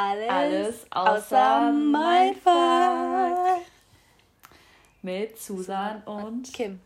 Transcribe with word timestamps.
Alles, 0.00 0.30
Alles 0.30 0.86
außer, 0.90 1.10
außer 1.16 1.72
mein 1.72 2.36
Fall. 2.36 3.62
Mit 5.02 5.36
Susan 5.40 6.02
und 6.04 6.52
Kim. 6.52 6.78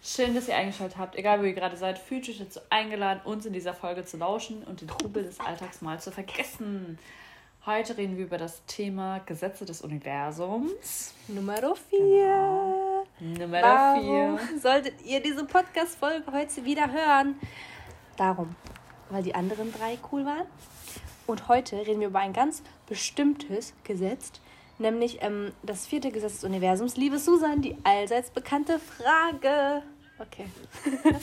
Schön, 0.00 0.32
dass 0.36 0.46
ihr 0.46 0.54
eingeschaltet 0.54 0.96
habt. 0.96 1.16
Egal, 1.16 1.40
wo 1.40 1.44
ihr 1.44 1.54
gerade 1.54 1.76
seid, 1.76 1.98
fühlt 1.98 2.28
euch 2.28 2.38
dazu 2.38 2.60
eingeladen, 2.70 3.20
uns 3.24 3.46
in 3.46 3.52
dieser 3.52 3.74
Folge 3.74 4.04
zu 4.04 4.16
lauschen 4.16 4.62
und 4.62 4.80
den 4.80 4.86
Trubel 4.86 5.24
des 5.24 5.40
Alltags 5.40 5.82
mal 5.82 5.98
zu 5.98 6.12
vergessen. 6.12 7.00
Heute 7.64 7.96
reden 7.96 8.16
wir 8.16 8.26
über 8.26 8.38
das 8.38 8.64
Thema 8.66 9.18
Gesetze 9.26 9.64
des 9.64 9.82
Universums. 9.82 11.14
Nummer 11.26 11.56
4. 11.56 11.74
Genau. 11.90 13.06
Nummer 13.18 13.96
4. 14.00 14.38
Solltet 14.62 15.02
ihr 15.04 15.20
diese 15.20 15.44
Podcast-Folge 15.44 16.30
heute 16.30 16.64
wieder 16.64 16.92
hören? 16.92 17.34
Darum, 18.16 18.54
weil 19.10 19.24
die 19.24 19.34
anderen 19.34 19.72
drei 19.72 19.98
cool 20.12 20.24
waren. 20.24 20.46
Und 21.26 21.48
heute 21.48 21.76
reden 21.86 22.00
wir 22.00 22.08
über 22.08 22.20
ein 22.20 22.32
ganz 22.32 22.62
bestimmtes 22.86 23.74
Gesetz, 23.82 24.32
nämlich 24.78 25.18
ähm, 25.22 25.52
das 25.62 25.86
vierte 25.86 26.10
Gesetz 26.10 26.34
des 26.34 26.44
Universums. 26.44 26.96
Liebe 26.96 27.18
Susan, 27.18 27.62
die 27.62 27.76
allseits 27.82 28.30
bekannte 28.30 28.78
Frage. 28.78 29.82
Okay. 30.18 30.46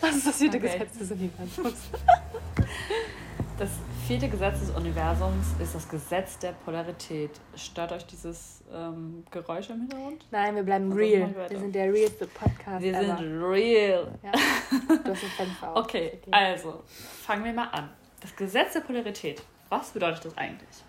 Was 0.00 0.16
ist 0.16 0.26
das 0.26 0.36
vierte 0.36 0.58
okay. 0.58 0.78
Gesetz 0.78 0.98
des 0.98 1.10
Universums? 1.12 1.74
das 3.58 3.70
vierte 4.06 4.28
Gesetz 4.28 4.60
des 4.60 4.70
Universums 4.70 5.46
ist 5.62 5.76
das 5.76 5.88
Gesetz 5.88 6.38
der 6.40 6.52
Polarität. 6.52 7.30
Stört 7.54 7.92
euch 7.92 8.04
dieses 8.04 8.64
ähm, 8.72 9.24
Geräusch 9.30 9.70
im 9.70 9.82
Hintergrund? 9.82 10.26
Nein, 10.32 10.56
wir 10.56 10.64
bleiben 10.64 10.86
also 10.86 10.96
real. 10.96 11.34
Wir 11.48 11.58
sind 11.58 11.74
der 11.74 11.92
realste 11.92 12.26
Podcast. 12.26 12.82
Wir 12.82 12.94
ever. 12.94 13.16
sind 13.16 13.42
real. 13.42 14.18
Ja. 14.24 14.32
Du 14.32 15.10
hast 15.10 15.22
ein 15.22 15.30
Fenster. 15.30 15.76
Okay, 15.76 16.18
okay, 16.20 16.30
also 16.32 16.82
fangen 17.22 17.44
wir 17.44 17.52
mal 17.52 17.68
an. 17.68 17.90
Das 18.20 18.34
Gesetz 18.34 18.72
der 18.72 18.80
Polarität. 18.80 19.42
Was 19.68 19.90
bedeutet 19.90 20.24
das 20.24 20.38
eigentlich? 20.38 20.84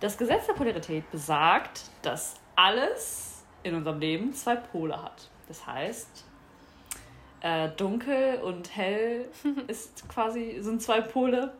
Das 0.00 0.16
Gesetz 0.16 0.46
der 0.46 0.54
Polarität 0.54 1.10
besagt, 1.10 1.82
dass 2.02 2.36
alles 2.54 3.44
in 3.62 3.74
unserem 3.74 3.98
Leben 3.98 4.32
zwei 4.32 4.56
Pole 4.56 5.02
hat. 5.02 5.28
Das 5.48 5.66
heißt, 5.66 6.24
äh, 7.40 7.68
dunkel 7.76 8.40
und 8.42 8.74
hell 8.76 9.28
ist 9.66 10.08
quasi, 10.08 10.58
sind 10.60 10.82
zwei 10.82 11.00
Pole. 11.00 11.52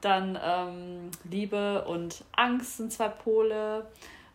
Dann 0.00 0.38
ähm, 0.42 1.10
Liebe 1.24 1.84
und 1.84 2.24
Angst 2.32 2.78
sind 2.78 2.92
zwei 2.92 3.08
Pole. 3.08 3.86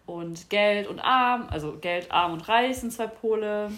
Und 0.06 0.50
Geld 0.50 0.88
und 0.88 1.00
Arm, 1.00 1.48
also 1.50 1.78
Geld, 1.78 2.12
Arm 2.12 2.34
und 2.34 2.48
Reich 2.48 2.78
sind 2.78 2.92
zwei 2.92 3.08
Pole. 3.08 3.72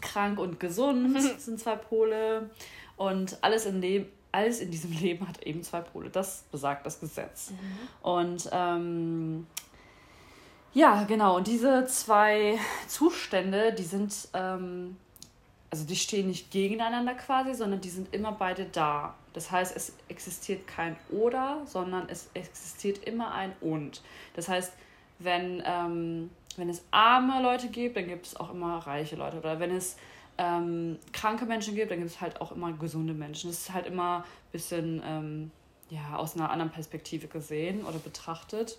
Krank 0.00 0.38
und 0.38 0.58
gesund 0.58 1.20
sind 1.38 1.60
zwei 1.60 1.76
Pole. 1.76 2.50
Und 2.96 3.38
alles 3.42 3.66
im 3.66 3.80
Leben, 3.80 4.10
alles 4.36 4.60
in 4.60 4.70
diesem 4.70 4.92
Leben 5.00 5.26
hat 5.26 5.42
eben 5.42 5.62
zwei 5.62 5.80
Pole. 5.80 6.10
Das 6.10 6.44
besagt 6.52 6.86
das 6.86 7.00
Gesetz. 7.00 7.50
Mhm. 7.50 8.08
Und 8.08 8.48
ähm, 8.52 9.46
ja, 10.74 11.04
genau. 11.04 11.36
Und 11.36 11.46
diese 11.46 11.86
zwei 11.86 12.58
Zustände, 12.86 13.72
die 13.72 13.82
sind, 13.82 14.28
ähm, 14.34 14.96
also 15.70 15.86
die 15.86 15.96
stehen 15.96 16.28
nicht 16.28 16.50
gegeneinander 16.50 17.14
quasi, 17.14 17.54
sondern 17.54 17.80
die 17.80 17.88
sind 17.88 18.14
immer 18.14 18.32
beide 18.32 18.66
da. 18.66 19.14
Das 19.32 19.50
heißt, 19.50 19.74
es 19.74 19.94
existiert 20.08 20.66
kein 20.66 20.96
Oder, 21.10 21.62
sondern 21.66 22.08
es 22.08 22.28
existiert 22.34 23.04
immer 23.04 23.32
ein 23.32 23.52
Und. 23.60 24.02
Das 24.34 24.48
heißt, 24.48 24.72
wenn, 25.18 25.62
ähm, 25.64 26.30
wenn 26.56 26.68
es 26.68 26.82
arme 26.90 27.42
Leute 27.42 27.68
gibt, 27.68 27.96
dann 27.96 28.06
gibt 28.06 28.26
es 28.26 28.36
auch 28.36 28.52
immer 28.52 28.78
reiche 28.78 29.16
Leute. 29.16 29.38
Oder 29.38 29.58
wenn 29.60 29.74
es 29.74 29.96
ähm, 30.38 30.98
kranke 31.12 31.46
Menschen 31.46 31.74
gibt, 31.74 31.90
dann 31.90 31.98
gibt 31.98 32.10
es 32.10 32.20
halt 32.20 32.40
auch 32.40 32.52
immer 32.52 32.72
gesunde 32.72 33.14
Menschen. 33.14 33.50
Das 33.50 33.60
ist 33.60 33.72
halt 33.72 33.86
immer 33.86 34.18
ein 34.18 34.52
bisschen 34.52 35.02
ähm, 35.04 35.50
ja, 35.90 36.16
aus 36.16 36.34
einer 36.34 36.50
anderen 36.50 36.70
Perspektive 36.70 37.28
gesehen 37.28 37.84
oder 37.84 37.98
betrachtet. 37.98 38.78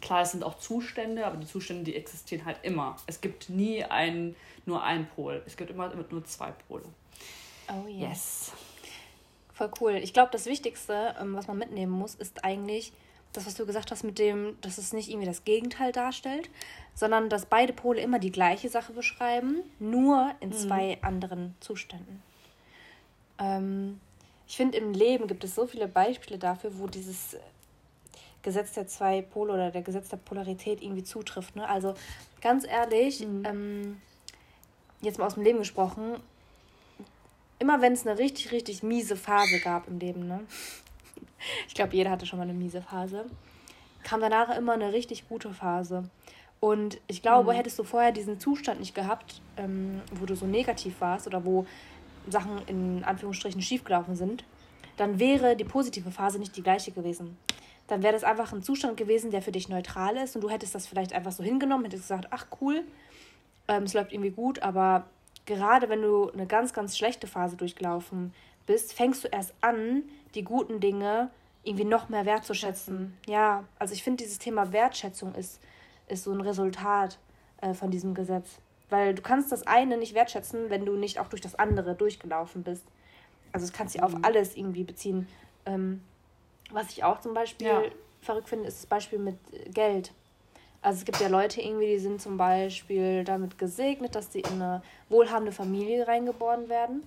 Klar, 0.00 0.22
es 0.22 0.32
sind 0.32 0.44
auch 0.44 0.58
Zustände, 0.58 1.26
aber 1.26 1.36
die 1.38 1.46
Zustände, 1.46 1.84
die 1.84 1.96
existieren 1.96 2.44
halt 2.44 2.58
immer. 2.62 2.96
Es 3.06 3.20
gibt 3.20 3.48
nie 3.48 3.82
ein, 3.82 4.36
nur 4.66 4.82
einen 4.82 5.06
Pol. 5.06 5.42
Es 5.46 5.56
gibt 5.56 5.70
immer 5.70 5.90
nur 6.10 6.24
zwei 6.24 6.52
Pole. 6.68 6.84
Oh 7.68 7.88
yeah. 7.88 8.10
Yes. 8.10 8.52
Voll 9.54 9.70
cool. 9.80 9.92
Ich 9.94 10.12
glaube, 10.12 10.28
das 10.32 10.44
Wichtigste, 10.44 11.14
ähm, 11.18 11.34
was 11.34 11.46
man 11.46 11.56
mitnehmen 11.56 11.92
muss, 11.92 12.14
ist 12.14 12.44
eigentlich 12.44 12.92
das, 13.36 13.46
was 13.46 13.54
du 13.54 13.66
gesagt 13.66 13.90
hast 13.90 14.04
mit 14.04 14.18
dem, 14.18 14.56
dass 14.60 14.78
es 14.78 14.92
nicht 14.92 15.08
irgendwie 15.08 15.26
das 15.26 15.44
Gegenteil 15.44 15.92
darstellt, 15.92 16.48
sondern 16.94 17.28
dass 17.28 17.46
beide 17.46 17.72
Pole 17.72 18.00
immer 18.00 18.18
die 18.18 18.32
gleiche 18.32 18.68
Sache 18.68 18.92
beschreiben, 18.92 19.62
nur 19.78 20.32
in 20.40 20.50
mhm. 20.50 20.54
zwei 20.54 20.98
anderen 21.02 21.54
Zuständen. 21.60 22.22
Ähm, 23.38 24.00
ich 24.48 24.56
finde, 24.56 24.78
im 24.78 24.92
Leben 24.92 25.26
gibt 25.26 25.44
es 25.44 25.54
so 25.54 25.66
viele 25.66 25.88
Beispiele 25.88 26.38
dafür, 26.38 26.78
wo 26.78 26.86
dieses 26.86 27.36
Gesetz 28.42 28.72
der 28.72 28.86
zwei 28.86 29.22
Pole 29.22 29.52
oder 29.52 29.70
der 29.70 29.82
Gesetz 29.82 30.08
der 30.08 30.18
Polarität 30.18 30.80
irgendwie 30.80 31.04
zutrifft. 31.04 31.56
Ne? 31.56 31.68
Also 31.68 31.94
ganz 32.40 32.64
ehrlich, 32.64 33.20
mhm. 33.20 33.44
ähm, 33.44 34.02
jetzt 35.00 35.18
mal 35.18 35.26
aus 35.26 35.34
dem 35.34 35.42
Leben 35.42 35.58
gesprochen, 35.58 36.16
immer 37.58 37.80
wenn 37.80 37.92
es 37.92 38.06
eine 38.06 38.18
richtig, 38.18 38.52
richtig 38.52 38.82
miese 38.82 39.16
Phase 39.16 39.60
gab 39.60 39.88
im 39.88 39.98
Leben, 39.98 40.26
ne? 40.26 40.40
Ich 41.68 41.74
glaube, 41.74 41.94
jeder 41.94 42.10
hatte 42.10 42.26
schon 42.26 42.38
mal 42.38 42.44
eine 42.44 42.54
miese 42.54 42.82
Phase, 42.82 43.26
kam 44.02 44.20
danach 44.20 44.56
immer 44.56 44.72
eine 44.72 44.92
richtig 44.92 45.28
gute 45.28 45.52
Phase. 45.52 46.04
Und 46.60 46.98
ich 47.06 47.22
glaube, 47.22 47.52
mhm. 47.52 47.56
hättest 47.56 47.78
du 47.78 47.84
vorher 47.84 48.12
diesen 48.12 48.40
Zustand 48.40 48.80
nicht 48.80 48.94
gehabt, 48.94 49.40
ähm, 49.56 50.00
wo 50.12 50.26
du 50.26 50.34
so 50.34 50.46
negativ 50.46 51.00
warst 51.00 51.26
oder 51.26 51.44
wo 51.44 51.66
Sachen 52.28 52.60
in 52.66 53.04
Anführungsstrichen 53.04 53.62
schiefgelaufen 53.62 54.16
sind, 54.16 54.44
dann 54.96 55.18
wäre 55.18 55.56
die 55.56 55.64
positive 55.64 56.10
Phase 56.10 56.38
nicht 56.38 56.56
die 56.56 56.62
gleiche 56.62 56.92
gewesen. 56.92 57.36
Dann 57.86 58.02
wäre 58.02 58.14
das 58.14 58.24
einfach 58.24 58.52
ein 58.52 58.62
Zustand 58.62 58.96
gewesen, 58.96 59.30
der 59.30 59.42
für 59.42 59.52
dich 59.52 59.68
neutral 59.68 60.16
ist 60.16 60.34
und 60.34 60.42
du 60.42 60.50
hättest 60.50 60.74
das 60.74 60.86
vielleicht 60.86 61.12
einfach 61.12 61.32
so 61.32 61.44
hingenommen, 61.44 61.84
hättest 61.84 62.04
gesagt, 62.04 62.28
ach 62.30 62.46
cool, 62.60 62.82
ähm, 63.68 63.84
es 63.84 63.94
läuft 63.94 64.12
irgendwie 64.12 64.30
gut, 64.30 64.60
aber 64.60 65.06
gerade 65.44 65.88
wenn 65.88 66.02
du 66.02 66.30
eine 66.30 66.46
ganz, 66.46 66.72
ganz 66.72 66.96
schlechte 66.96 67.26
Phase 67.26 67.56
durchgelaufen 67.56 68.32
bist, 68.66 68.92
fängst 68.92 69.24
du 69.24 69.28
erst 69.28 69.54
an, 69.60 70.02
die 70.34 70.44
guten 70.44 70.80
Dinge 70.80 71.30
irgendwie 71.62 71.84
noch 71.84 72.08
mehr 72.08 72.26
wertzuschätzen. 72.26 73.16
Ja, 73.26 73.64
also 73.78 73.94
ich 73.94 74.02
finde, 74.02 74.22
dieses 74.22 74.38
Thema 74.38 74.72
Wertschätzung 74.72 75.34
ist 75.34 75.60
ist 76.08 76.24
so 76.24 76.32
ein 76.32 76.40
Resultat 76.40 77.18
äh, 77.60 77.74
von 77.74 77.90
diesem 77.90 78.14
Gesetz. 78.14 78.58
Weil 78.88 79.14
du 79.14 79.22
kannst 79.22 79.50
das 79.50 79.66
eine 79.66 79.96
nicht 79.96 80.14
wertschätzen, 80.14 80.70
wenn 80.70 80.86
du 80.86 80.96
nicht 80.96 81.18
auch 81.18 81.28
durch 81.28 81.42
das 81.42 81.56
andere 81.56 81.94
durchgelaufen 81.94 82.62
bist. 82.62 82.84
Also 83.52 83.66
das 83.66 83.72
kannst 83.72 83.94
du 83.94 83.98
mhm. 83.98 84.04
auf 84.04 84.14
alles 84.22 84.56
irgendwie 84.56 84.84
beziehen. 84.84 85.26
Ähm, 85.64 86.02
was 86.70 86.90
ich 86.90 87.04
auch 87.04 87.20
zum 87.20 87.34
Beispiel 87.34 87.66
ja. 87.66 87.82
verrückt 88.20 88.48
finde, 88.48 88.68
ist 88.68 88.78
das 88.78 88.86
Beispiel 88.86 89.18
mit 89.18 89.38
Geld. 89.72 90.12
Also 90.82 90.98
es 90.98 91.04
gibt 91.04 91.20
ja 91.20 91.28
Leute 91.28 91.60
irgendwie, 91.60 91.86
die 91.86 91.98
sind 91.98 92.22
zum 92.22 92.36
Beispiel 92.36 93.24
damit 93.24 93.58
gesegnet, 93.58 94.14
dass 94.14 94.32
sie 94.32 94.40
in 94.40 94.62
eine 94.62 94.82
wohlhabende 95.08 95.50
Familie 95.50 96.06
reingeboren 96.06 96.68
werden. 96.68 97.02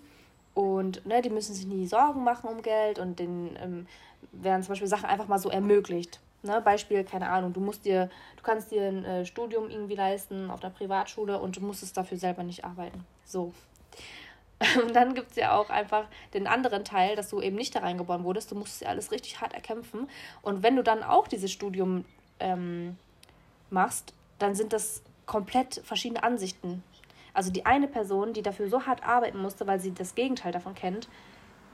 Und 0.53 1.05
ne, 1.05 1.21
die 1.21 1.29
müssen 1.29 1.53
sich 1.53 1.65
nie 1.65 1.87
Sorgen 1.87 2.23
machen 2.23 2.49
um 2.49 2.61
Geld 2.61 2.99
und 2.99 3.19
denen 3.19 3.57
ähm, 3.61 3.87
werden 4.31 4.63
zum 4.63 4.71
Beispiel 4.71 4.87
Sachen 4.87 5.05
einfach 5.05 5.27
mal 5.27 5.39
so 5.39 5.49
ermöglicht. 5.49 6.19
Ne, 6.41 6.61
Beispiel, 6.61 7.03
keine 7.03 7.29
Ahnung, 7.29 7.53
du 7.53 7.59
musst 7.59 7.85
dir, 7.85 8.09
du 8.37 8.43
kannst 8.43 8.71
dir 8.71 8.83
ein 8.83 9.05
äh, 9.05 9.25
Studium 9.25 9.69
irgendwie 9.69 9.95
leisten 9.95 10.49
auf 10.49 10.59
der 10.59 10.69
Privatschule 10.69 11.39
und 11.39 11.57
du 11.57 11.61
musstest 11.61 11.97
dafür 11.97 12.17
selber 12.17 12.43
nicht 12.43 12.63
arbeiten. 12.63 13.05
So. 13.25 13.53
Und 14.83 14.93
dann 14.93 15.15
gibt 15.15 15.31
es 15.31 15.37
ja 15.37 15.57
auch 15.57 15.69
einfach 15.69 16.07
den 16.33 16.45
anderen 16.45 16.83
Teil, 16.83 17.15
dass 17.15 17.29
du 17.29 17.39
eben 17.39 17.55
nicht 17.55 17.75
da 17.75 17.79
reingeboren 17.79 18.25
wurdest. 18.25 18.51
Du 18.51 18.55
musst 18.55 18.81
ja 18.81 18.89
alles 18.89 19.09
richtig 19.11 19.39
hart 19.39 19.53
erkämpfen. 19.53 20.09
Und 20.41 20.63
wenn 20.63 20.75
du 20.75 20.83
dann 20.83 21.01
auch 21.01 21.29
dieses 21.29 21.49
Studium 21.49 22.03
ähm, 22.41 22.97
machst, 23.69 24.13
dann 24.37 24.55
sind 24.55 24.73
das 24.73 25.01
komplett 25.25 25.81
verschiedene 25.85 26.23
Ansichten. 26.23 26.83
Also 27.33 27.51
die 27.51 27.65
eine 27.65 27.87
Person, 27.87 28.33
die 28.33 28.41
dafür 28.41 28.69
so 28.69 28.85
hart 28.85 29.03
arbeiten 29.03 29.39
musste, 29.39 29.67
weil 29.67 29.79
sie 29.79 29.93
das 29.93 30.15
Gegenteil 30.15 30.51
davon 30.51 30.75
kennt, 30.75 31.07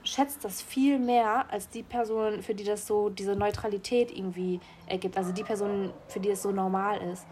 schätzt 0.04 0.44
das 0.44 0.62
viel 0.62 0.98
mehr 0.98 1.50
als 1.50 1.68
die 1.68 1.82
Person, 1.82 2.42
für 2.42 2.54
die 2.54 2.64
das 2.64 2.86
so 2.86 3.08
diese 3.08 3.34
Neutralität 3.34 4.16
irgendwie 4.16 4.60
ergibt. 4.86 5.16
Also 5.16 5.32
die 5.32 5.42
Person, 5.42 5.92
für 6.08 6.20
die 6.20 6.30
es 6.30 6.42
so 6.42 6.52
normal 6.52 7.00
ist. 7.12 7.26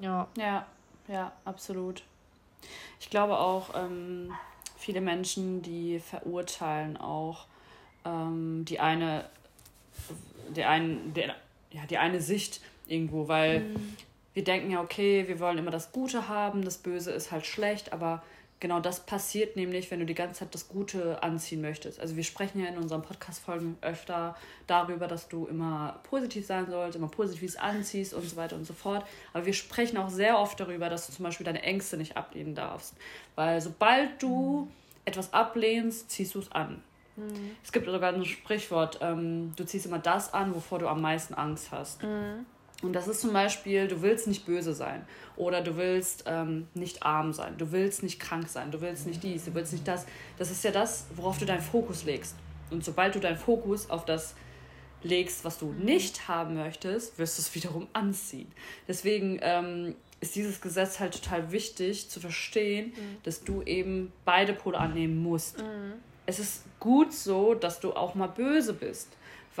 Ja. 0.00 0.28
Ja, 0.36 0.66
ja, 1.08 1.32
absolut. 1.44 2.02
Ich 3.00 3.10
glaube 3.10 3.38
auch, 3.38 3.70
ähm, 3.74 4.32
viele 4.76 5.00
Menschen, 5.00 5.62
die 5.62 5.98
verurteilen 5.98 6.96
auch 6.96 7.46
ähm, 8.04 8.64
die 8.66 8.80
eine, 8.80 9.24
die 10.54 10.64
ein, 10.64 11.12
der, 11.14 11.34
ja, 11.70 11.86
die 11.88 11.98
eine 11.98 12.20
Sicht 12.20 12.60
irgendwo, 12.86 13.28
weil 13.28 13.60
mhm. 13.60 13.96
Wir 14.40 14.44
denken 14.44 14.70
ja, 14.70 14.80
okay, 14.80 15.28
wir 15.28 15.38
wollen 15.38 15.58
immer 15.58 15.70
das 15.70 15.92
Gute 15.92 16.26
haben, 16.26 16.64
das 16.64 16.78
Böse 16.78 17.10
ist 17.10 17.30
halt 17.30 17.44
schlecht, 17.44 17.92
aber 17.92 18.22
genau 18.58 18.80
das 18.80 19.00
passiert 19.04 19.54
nämlich, 19.54 19.90
wenn 19.90 20.00
du 20.00 20.06
die 20.06 20.14
ganze 20.14 20.40
Zeit 20.40 20.54
das 20.54 20.66
Gute 20.66 21.22
anziehen 21.22 21.60
möchtest. 21.60 22.00
Also 22.00 22.16
wir 22.16 22.24
sprechen 22.24 22.58
ja 22.58 22.70
in 22.70 22.78
unseren 22.78 23.02
Podcast-Folgen 23.02 23.76
öfter 23.82 24.34
darüber, 24.66 25.08
dass 25.08 25.28
du 25.28 25.44
immer 25.44 26.00
positiv 26.04 26.46
sein 26.46 26.70
sollst, 26.70 26.96
immer 26.96 27.08
positiv 27.08 27.54
anziehst 27.60 28.14
und 28.14 28.26
so 28.26 28.36
weiter 28.36 28.56
und 28.56 28.64
so 28.64 28.72
fort. 28.72 29.04
Aber 29.34 29.44
wir 29.44 29.52
sprechen 29.52 29.98
auch 29.98 30.08
sehr 30.08 30.38
oft 30.38 30.58
darüber, 30.58 30.88
dass 30.88 31.06
du 31.06 31.12
zum 31.12 31.26
Beispiel 31.26 31.44
deine 31.44 31.62
Ängste 31.62 31.98
nicht 31.98 32.16
ablehnen 32.16 32.54
darfst. 32.54 32.94
Weil 33.34 33.60
sobald 33.60 34.22
du 34.22 34.62
mhm. 34.62 34.70
etwas 35.04 35.34
ablehnst, 35.34 36.10
ziehst 36.10 36.34
du 36.34 36.38
es 36.38 36.50
an. 36.50 36.82
Mhm. 37.16 37.56
Es 37.62 37.72
gibt 37.72 37.84
sogar 37.84 38.14
ein 38.14 38.24
Sprichwort, 38.24 39.00
ähm, 39.02 39.52
du 39.56 39.66
ziehst 39.66 39.84
immer 39.84 39.98
das 39.98 40.32
an, 40.32 40.54
wovor 40.54 40.78
du 40.78 40.88
am 40.88 41.02
meisten 41.02 41.34
Angst 41.34 41.72
hast. 41.72 42.02
Mhm. 42.02 42.46
Und 42.82 42.94
das 42.94 43.08
ist 43.08 43.20
zum 43.20 43.32
Beispiel, 43.32 43.88
du 43.88 44.00
willst 44.02 44.26
nicht 44.26 44.46
böse 44.46 44.72
sein 44.72 45.04
oder 45.36 45.60
du 45.60 45.76
willst 45.76 46.24
ähm, 46.26 46.66
nicht 46.74 47.02
arm 47.02 47.32
sein, 47.32 47.58
du 47.58 47.72
willst 47.72 48.02
nicht 48.02 48.18
krank 48.18 48.48
sein, 48.48 48.70
du 48.70 48.80
willst 48.80 49.06
nicht 49.06 49.22
dies, 49.22 49.44
du 49.44 49.54
willst 49.54 49.72
nicht 49.72 49.86
das. 49.86 50.06
Das 50.38 50.50
ist 50.50 50.64
ja 50.64 50.70
das, 50.70 51.06
worauf 51.14 51.38
du 51.38 51.44
deinen 51.44 51.60
Fokus 51.60 52.04
legst. 52.04 52.36
Und 52.70 52.84
sobald 52.84 53.14
du 53.14 53.20
deinen 53.20 53.36
Fokus 53.36 53.90
auf 53.90 54.04
das 54.04 54.34
legst, 55.02 55.44
was 55.44 55.58
du 55.58 55.72
nicht 55.72 56.28
haben 56.28 56.54
möchtest, 56.54 57.18
wirst 57.18 57.38
du 57.38 57.42
es 57.42 57.54
wiederum 57.54 57.86
anziehen. 57.92 58.50
Deswegen 58.88 59.38
ähm, 59.42 59.94
ist 60.20 60.36
dieses 60.36 60.60
Gesetz 60.60 61.00
halt 61.00 61.14
total 61.14 61.52
wichtig 61.52 62.08
zu 62.08 62.20
verstehen, 62.20 62.88
mhm. 62.88 63.16
dass 63.24 63.44
du 63.44 63.62
eben 63.62 64.12
beide 64.24 64.52
Pole 64.52 64.78
annehmen 64.78 65.22
musst. 65.22 65.58
Mhm. 65.58 65.94
Es 66.26 66.38
ist 66.38 66.64
gut 66.78 67.12
so, 67.12 67.54
dass 67.54 67.80
du 67.80 67.92
auch 67.92 68.14
mal 68.14 68.28
böse 68.28 68.72
bist 68.72 69.08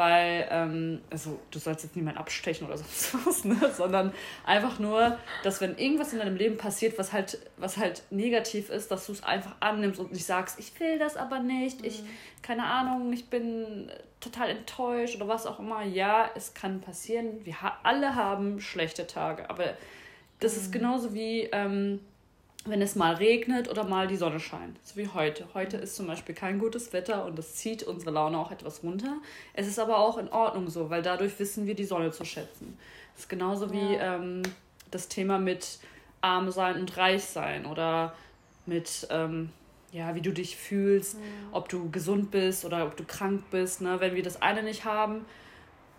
weil, 0.00 0.48
ähm, 0.50 1.02
also 1.10 1.38
du 1.50 1.58
sollst 1.58 1.84
jetzt 1.84 1.94
niemand 1.94 2.16
abstechen 2.16 2.66
oder 2.66 2.78
sonst 2.78 3.14
was, 3.26 3.44
ne? 3.44 3.70
sondern 3.76 4.14
einfach 4.46 4.78
nur, 4.78 5.18
dass 5.44 5.60
wenn 5.60 5.76
irgendwas 5.76 6.14
in 6.14 6.20
deinem 6.20 6.36
Leben 6.36 6.56
passiert, 6.56 6.98
was 6.98 7.12
halt, 7.12 7.38
was 7.58 7.76
halt 7.76 8.02
negativ 8.10 8.70
ist, 8.70 8.90
dass 8.90 9.04
du 9.04 9.12
es 9.12 9.22
einfach 9.22 9.56
annimmst 9.60 10.00
und 10.00 10.10
nicht 10.10 10.24
sagst, 10.24 10.58
ich 10.58 10.80
will 10.80 10.98
das 10.98 11.18
aber 11.18 11.40
nicht, 11.40 11.80
mhm. 11.80 11.86
ich, 11.86 12.02
keine 12.40 12.64
Ahnung, 12.64 13.12
ich 13.12 13.28
bin 13.28 13.92
total 14.20 14.48
enttäuscht 14.48 15.16
oder 15.16 15.28
was 15.28 15.46
auch 15.46 15.58
immer. 15.58 15.82
Ja, 15.82 16.30
es 16.34 16.54
kann 16.54 16.80
passieren, 16.80 17.44
wir 17.44 17.60
ha 17.60 17.78
alle 17.82 18.14
haben 18.14 18.58
schlechte 18.58 19.06
Tage, 19.06 19.50
aber 19.50 19.74
das 20.40 20.54
mhm. 20.54 20.60
ist 20.62 20.72
genauso 20.72 21.12
wie, 21.12 21.42
ähm, 21.52 22.00
wenn 22.66 22.82
es 22.82 22.94
mal 22.94 23.14
regnet 23.14 23.70
oder 23.70 23.84
mal 23.84 24.06
die 24.06 24.16
Sonne 24.16 24.38
scheint. 24.38 24.78
So 24.86 24.96
wie 24.96 25.08
heute. 25.08 25.46
Heute 25.54 25.78
ist 25.78 25.96
zum 25.96 26.06
Beispiel 26.06 26.34
kein 26.34 26.58
gutes 26.58 26.92
Wetter 26.92 27.24
und 27.24 27.38
das 27.38 27.54
zieht 27.54 27.82
unsere 27.82 28.10
Laune 28.10 28.38
auch 28.38 28.50
etwas 28.50 28.82
runter. 28.82 29.16
Es 29.54 29.66
ist 29.66 29.78
aber 29.78 29.98
auch 29.98 30.18
in 30.18 30.28
Ordnung 30.28 30.68
so, 30.68 30.90
weil 30.90 31.02
dadurch 31.02 31.38
wissen 31.38 31.66
wir 31.66 31.74
die 31.74 31.84
Sonne 31.84 32.10
zu 32.10 32.24
schätzen. 32.24 32.76
Das 33.14 33.24
ist 33.24 33.28
genauso 33.28 33.72
wie 33.72 33.94
ja. 33.94 34.16
ähm, 34.16 34.42
das 34.90 35.08
Thema 35.08 35.38
mit 35.38 35.78
arm 36.20 36.50
sein 36.50 36.78
und 36.78 36.96
reich 36.98 37.24
sein 37.24 37.64
oder 37.64 38.14
mit, 38.66 39.06
ähm, 39.10 39.50
ja, 39.92 40.14
wie 40.14 40.20
du 40.20 40.32
dich 40.32 40.56
fühlst, 40.56 41.14
ja. 41.14 41.20
ob 41.52 41.70
du 41.70 41.90
gesund 41.90 42.30
bist 42.30 42.66
oder 42.66 42.84
ob 42.84 42.96
du 42.96 43.04
krank 43.04 43.44
bist. 43.50 43.80
Ne? 43.80 44.00
Wenn 44.00 44.14
wir 44.14 44.22
das 44.22 44.42
eine 44.42 44.62
nicht 44.62 44.84
haben, 44.84 45.24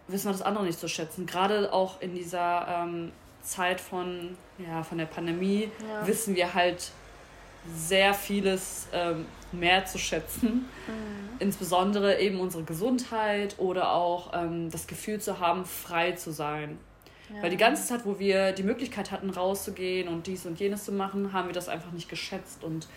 wissen 0.08 0.28
wir 0.28 0.32
das 0.34 0.44
andere 0.44 0.66
nicht 0.66 0.80
zu 0.80 0.88
schätzen. 0.88 1.26
Gerade 1.26 1.74
auch 1.74 2.02
in 2.02 2.14
dieser 2.14 2.68
ähm, 2.68 3.12
Zeit 3.42 3.82
von, 3.82 4.38
ja, 4.58 4.84
von 4.84 4.98
der 4.98 5.06
Pandemie 5.06 5.70
ja. 5.88 6.08
wissen 6.08 6.36
wir 6.36 6.54
halt 6.54 6.92
sehr 7.76 8.14
vieles 8.14 8.88
ähm, 8.94 9.26
mehr 9.52 9.86
zu 9.86 9.98
schätzen. 9.98 10.68
Mhm. 10.88 11.40
Insbesondere 11.40 12.20
eben 12.20 12.40
unsere 12.40 12.64
Gesundheit 12.64 13.56
oder 13.60 13.92
auch 13.92 14.32
ähm, 14.34 14.72
das 14.72 14.88
Gefühl 14.88 15.20
zu 15.20 15.40
haben, 15.40 15.66
frei 15.66 16.14
zu 16.14 16.32
sein. 16.32 16.78
Ja. 17.34 17.44
Weil 17.44 17.50
die 17.50 17.58
ganze 17.58 17.86
Zeit, 17.86 18.06
wo 18.06 18.20
wir 18.20 18.52
die 18.52 18.64
Möglichkeit 18.64 19.12
hatten, 19.12 19.30
rauszugehen 19.30 20.08
und 20.08 20.28
dies 20.28 20.46
und 20.46 20.60
jenes 20.60 20.86
zu 20.86 20.92
machen, 20.92 21.34
haben 21.34 21.48
wir 21.48 21.54
das 21.54 21.70
einfach 21.70 21.92
nicht 21.92 22.10
geschätzt. 22.10 22.64
Und 22.64 22.88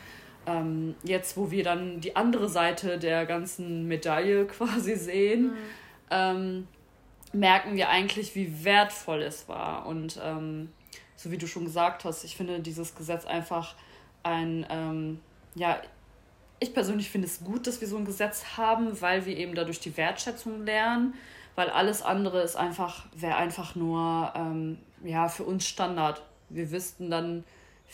ähm, 0.47 0.95
jetzt, 1.03 1.37
wo 1.37 1.51
wir 1.51 1.63
dann 1.63 2.01
die 2.01 2.17
andere 2.17 2.49
Seite 2.49 2.99
der 2.99 3.27
ganzen 3.27 3.87
Medaille 3.87 4.47
quasi 4.47 4.97
sehen, 4.97 5.53
mhm. 6.11 6.67
Merken 7.35 7.77
wir 7.77 7.89
eigentlich, 7.89 8.35
wie 8.35 8.65
wertvoll 8.65 9.23
es 9.23 9.49
war. 9.49 9.87
Und 9.87 10.19
ähm, 10.23 10.71
so 11.17 11.31
wie 11.31 11.39
du 11.39 11.47
schon 11.47 11.65
gesagt 11.65 12.05
hast, 12.05 12.25
ich 12.25 12.37
finde 12.37 12.61
dieses 12.61 12.95
Gesetz 12.95 13.25
einfach 13.25 13.75
ein, 14.23 14.67
ähm, 14.71 15.21
ja, 15.55 15.81
ich 16.61 16.73
persönlich 16.73 17.11
finde 17.11 17.27
es 17.27 17.45
gut, 17.45 17.67
dass 17.67 17.81
wir 17.81 17.89
so 17.89 17.97
ein 17.97 18.05
Gesetz 18.05 18.57
haben, 18.57 19.01
weil 19.01 19.27
wir 19.27 19.37
eben 19.37 19.55
dadurch 19.55 19.81
die 19.81 19.97
Wertschätzung 19.97 20.65
lernen, 20.65 21.15
weil 21.57 21.69
alles 21.71 22.03
andere 22.03 22.43
ist 22.43 22.57
einfach, 22.57 23.07
wäre 23.15 23.37
einfach 23.37 23.75
nur, 23.75 24.33
ähm, 24.35 24.79
ja, 25.03 25.29
für 25.29 25.45
uns 25.45 25.67
Standard. 25.67 26.23
Wir 26.49 26.71
wüssten 26.71 27.11
dann, 27.11 27.45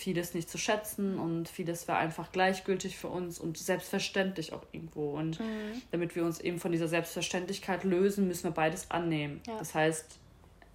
vieles 0.01 0.35
nicht 0.35 0.51
zu 0.51 0.57
schätzen 0.57 1.19
und 1.19 1.49
vieles 1.49 1.87
wäre 1.87 1.99
einfach 1.99 2.33
gleichgültig 2.33 2.97
für 2.97 3.09
uns 3.09 3.39
und 3.39 3.59
selbstverständlich 3.59 4.53
auch 4.53 4.63
irgendwo. 4.73 5.11
Und 5.11 5.39
mhm. 5.39 5.83
damit 5.91 6.17
wir 6.17 6.25
uns 6.25 6.41
eben 6.41 6.59
von 6.59 6.73
dieser 6.73 6.89
Selbstverständlichkeit 6.89 7.85
lösen, 7.85 8.27
müssen 8.27 8.45
wir 8.45 8.51
beides 8.51 8.91
annehmen. 8.91 9.43
Ja. 9.47 9.59
Das 9.59 9.75
heißt, 9.75 10.19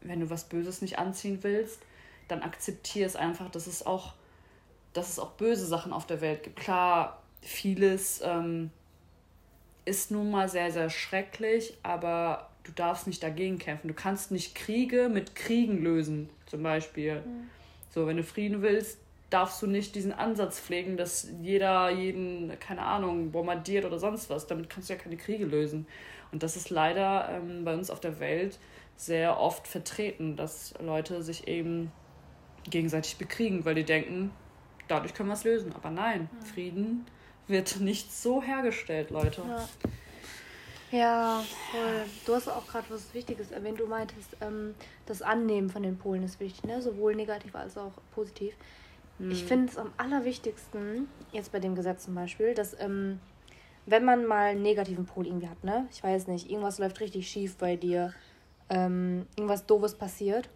wenn 0.02 0.20
du 0.20 0.30
was 0.30 0.46
Böses 0.46 0.82
nicht 0.82 1.00
anziehen 1.00 1.40
willst, 1.42 1.80
dann 2.28 2.44
akzeptiere 2.44 3.08
es 3.08 3.16
einfach, 3.16 3.50
dass 3.50 3.66
es 3.68 3.86
auch, 3.86 4.14
dass 4.94 5.10
es 5.10 5.20
auch 5.20 5.32
böse 5.32 5.66
Sachen 5.66 5.92
auf 5.92 6.06
der 6.06 6.22
Welt 6.22 6.44
gibt. 6.44 6.58
Klar, 6.58 7.24
vieles 7.42 8.22
ähm, 8.24 8.70
ist 9.86 10.12
nun 10.12 10.30
mal 10.30 10.48
sehr, 10.50 10.72
sehr 10.72 10.92
schrecklich, 10.92 11.78
aber 11.82 12.50
du 12.64 12.72
darfst 12.72 13.08
nicht 13.08 13.24
dagegen 13.24 13.58
kämpfen. 13.58 13.88
Du 13.88 13.94
kannst 13.96 14.32
nicht 14.32 14.54
Kriege 14.54 15.10
mit 15.10 15.36
Kriegen 15.36 15.82
lösen, 15.82 16.30
zum 16.46 16.62
Beispiel. 16.62 17.22
Mhm. 17.22 17.50
So, 17.90 18.06
wenn 18.08 18.18
du 18.18 18.24
Frieden 18.24 18.62
willst, 18.62 19.00
darfst 19.36 19.62
du 19.62 19.68
nicht 19.68 19.96
diesen 19.96 20.14
Ansatz 20.14 20.62
pflegen, 20.62 20.96
dass 20.96 21.28
jeder 21.42 21.90
jeden, 21.90 22.58
keine 22.62 22.84
Ahnung, 22.84 23.32
bombardiert 23.32 23.84
oder 23.84 24.00
sonst 24.00 24.30
was. 24.30 24.48
Damit 24.48 24.70
kannst 24.70 24.90
du 24.90 24.94
ja 24.94 25.00
keine 25.00 25.18
Kriege 25.18 25.44
lösen. 25.44 25.88
Und 26.32 26.42
das 26.42 26.56
ist 26.56 26.70
leider 26.70 27.28
ähm, 27.30 27.66
bei 27.66 27.74
uns 27.74 27.90
auf 27.90 28.00
der 28.00 28.22
Welt 28.22 28.58
sehr 28.96 29.38
oft 29.38 29.68
vertreten, 29.68 30.38
dass 30.38 30.74
Leute 30.80 31.22
sich 31.22 31.50
eben 31.50 31.92
gegenseitig 32.70 33.18
bekriegen, 33.18 33.66
weil 33.66 33.76
die 33.76 33.84
denken, 33.84 34.32
dadurch 34.88 35.14
können 35.14 35.28
wir 35.28 35.34
es 35.34 35.44
lösen. 35.44 35.74
Aber 35.76 35.92
nein, 35.92 36.30
ja. 36.32 36.46
Frieden 36.54 37.06
wird 37.48 37.82
nicht 37.82 38.14
so 38.14 38.42
hergestellt, 38.42 39.10
Leute. 39.10 39.42
Ja. 39.46 39.68
Ja, 40.92 41.44
voll. 41.72 42.06
Du 42.26 42.36
hast 42.36 42.48
auch 42.48 42.66
gerade 42.68 42.86
was 42.90 43.14
Wichtiges 43.14 43.52
erwähnt. 43.52 43.82
Du 43.82 43.86
meintest, 43.86 44.38
ähm, 44.40 44.76
das 45.06 45.22
Annehmen 45.22 45.70
von 45.70 45.84
den 45.84 45.98
Polen 45.98 46.24
ist 46.24 46.40
wichtig, 46.40 46.64
ne? 46.64 46.82
sowohl 46.82 47.16
negativ 47.16 47.54
als 47.54 47.78
auch 47.78 47.92
positiv. 48.14 48.54
Mhm. 49.20 49.32
Ich 49.32 49.44
finde 49.46 49.72
es 49.72 49.78
am 49.78 49.92
allerwichtigsten, 49.98 51.08
jetzt 51.32 51.52
bei 51.52 51.60
dem 51.60 51.76
Gesetz 51.76 52.06
zum 52.06 52.16
Beispiel, 52.16 52.54
dass 52.54 52.80
ähm, 52.80 53.20
wenn 53.86 54.04
man 54.04 54.26
mal 54.26 54.52
einen 54.52 54.62
negativen 54.62 55.06
Pol 55.06 55.28
irgendwie 55.28 55.48
hat, 55.48 55.64
ne? 55.64 55.88
Ich 55.92 56.04
weiß 56.04 56.28
nicht, 56.28 56.50
irgendwas 56.50 56.80
läuft 56.80 57.00
richtig 57.00 57.30
schief 57.30 57.58
bei 57.58 57.76
dir, 57.76 58.14
ähm, 58.70 59.28
irgendwas 59.36 59.66
Doofes 59.66 59.96
passiert. 59.96 60.50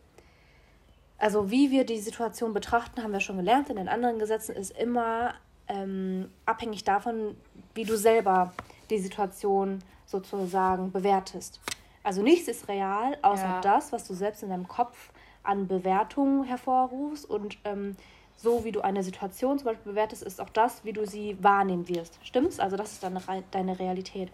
Also 1.17 1.51
wie 1.51 1.69
wir 1.69 1.85
die 1.85 1.99
Situation 1.99 2.53
betrachten, 2.53 3.03
haben 3.03 3.11
wir 3.11 3.19
schon 3.19 3.37
gelernt 3.37 3.69
in 3.69 3.75
den 3.75 3.89
anderen 3.89 4.19
Gesetzen, 4.19 4.55
ist 4.55 4.71
immer 4.77 5.33
ähm, 5.67 6.29
abhängig 6.45 6.83
davon, 6.85 7.35
wie 7.75 7.83
du 7.83 7.97
selber 7.97 8.53
die 8.89 8.97
Situation 8.97 9.79
sozusagen 10.05 10.91
bewertest. 10.91 11.59
Also 12.03 12.23
nichts 12.23 12.47
ist 12.47 12.67
real, 12.67 13.17
außer 13.21 13.43
ja. 13.43 13.61
das, 13.61 13.91
was 13.91 14.07
du 14.07 14.13
selbst 14.13 14.41
in 14.41 14.49
deinem 14.49 14.67
Kopf 14.67 15.11
an 15.43 15.67
Bewertungen 15.67 16.43
hervorrufst 16.43 17.29
und 17.29 17.57
ähm, 17.65 17.95
so 18.41 18.63
wie 18.63 18.71
du 18.71 18.81
eine 18.81 19.03
Situation 19.03 19.59
zum 19.59 19.65
Beispiel 19.65 19.91
bewertest, 19.91 20.23
ist 20.23 20.39
auch 20.39 20.49
das, 20.49 20.85
wie 20.85 20.93
du 20.93 21.05
sie 21.05 21.37
wahrnehmen 21.41 21.89
wirst. 21.89 22.17
Stimmt's? 22.23 22.59
Also 22.59 22.77
das 22.77 22.93
ist 22.93 23.03
deine, 23.03 23.21
deine 23.51 23.77
Realität. 23.77 24.31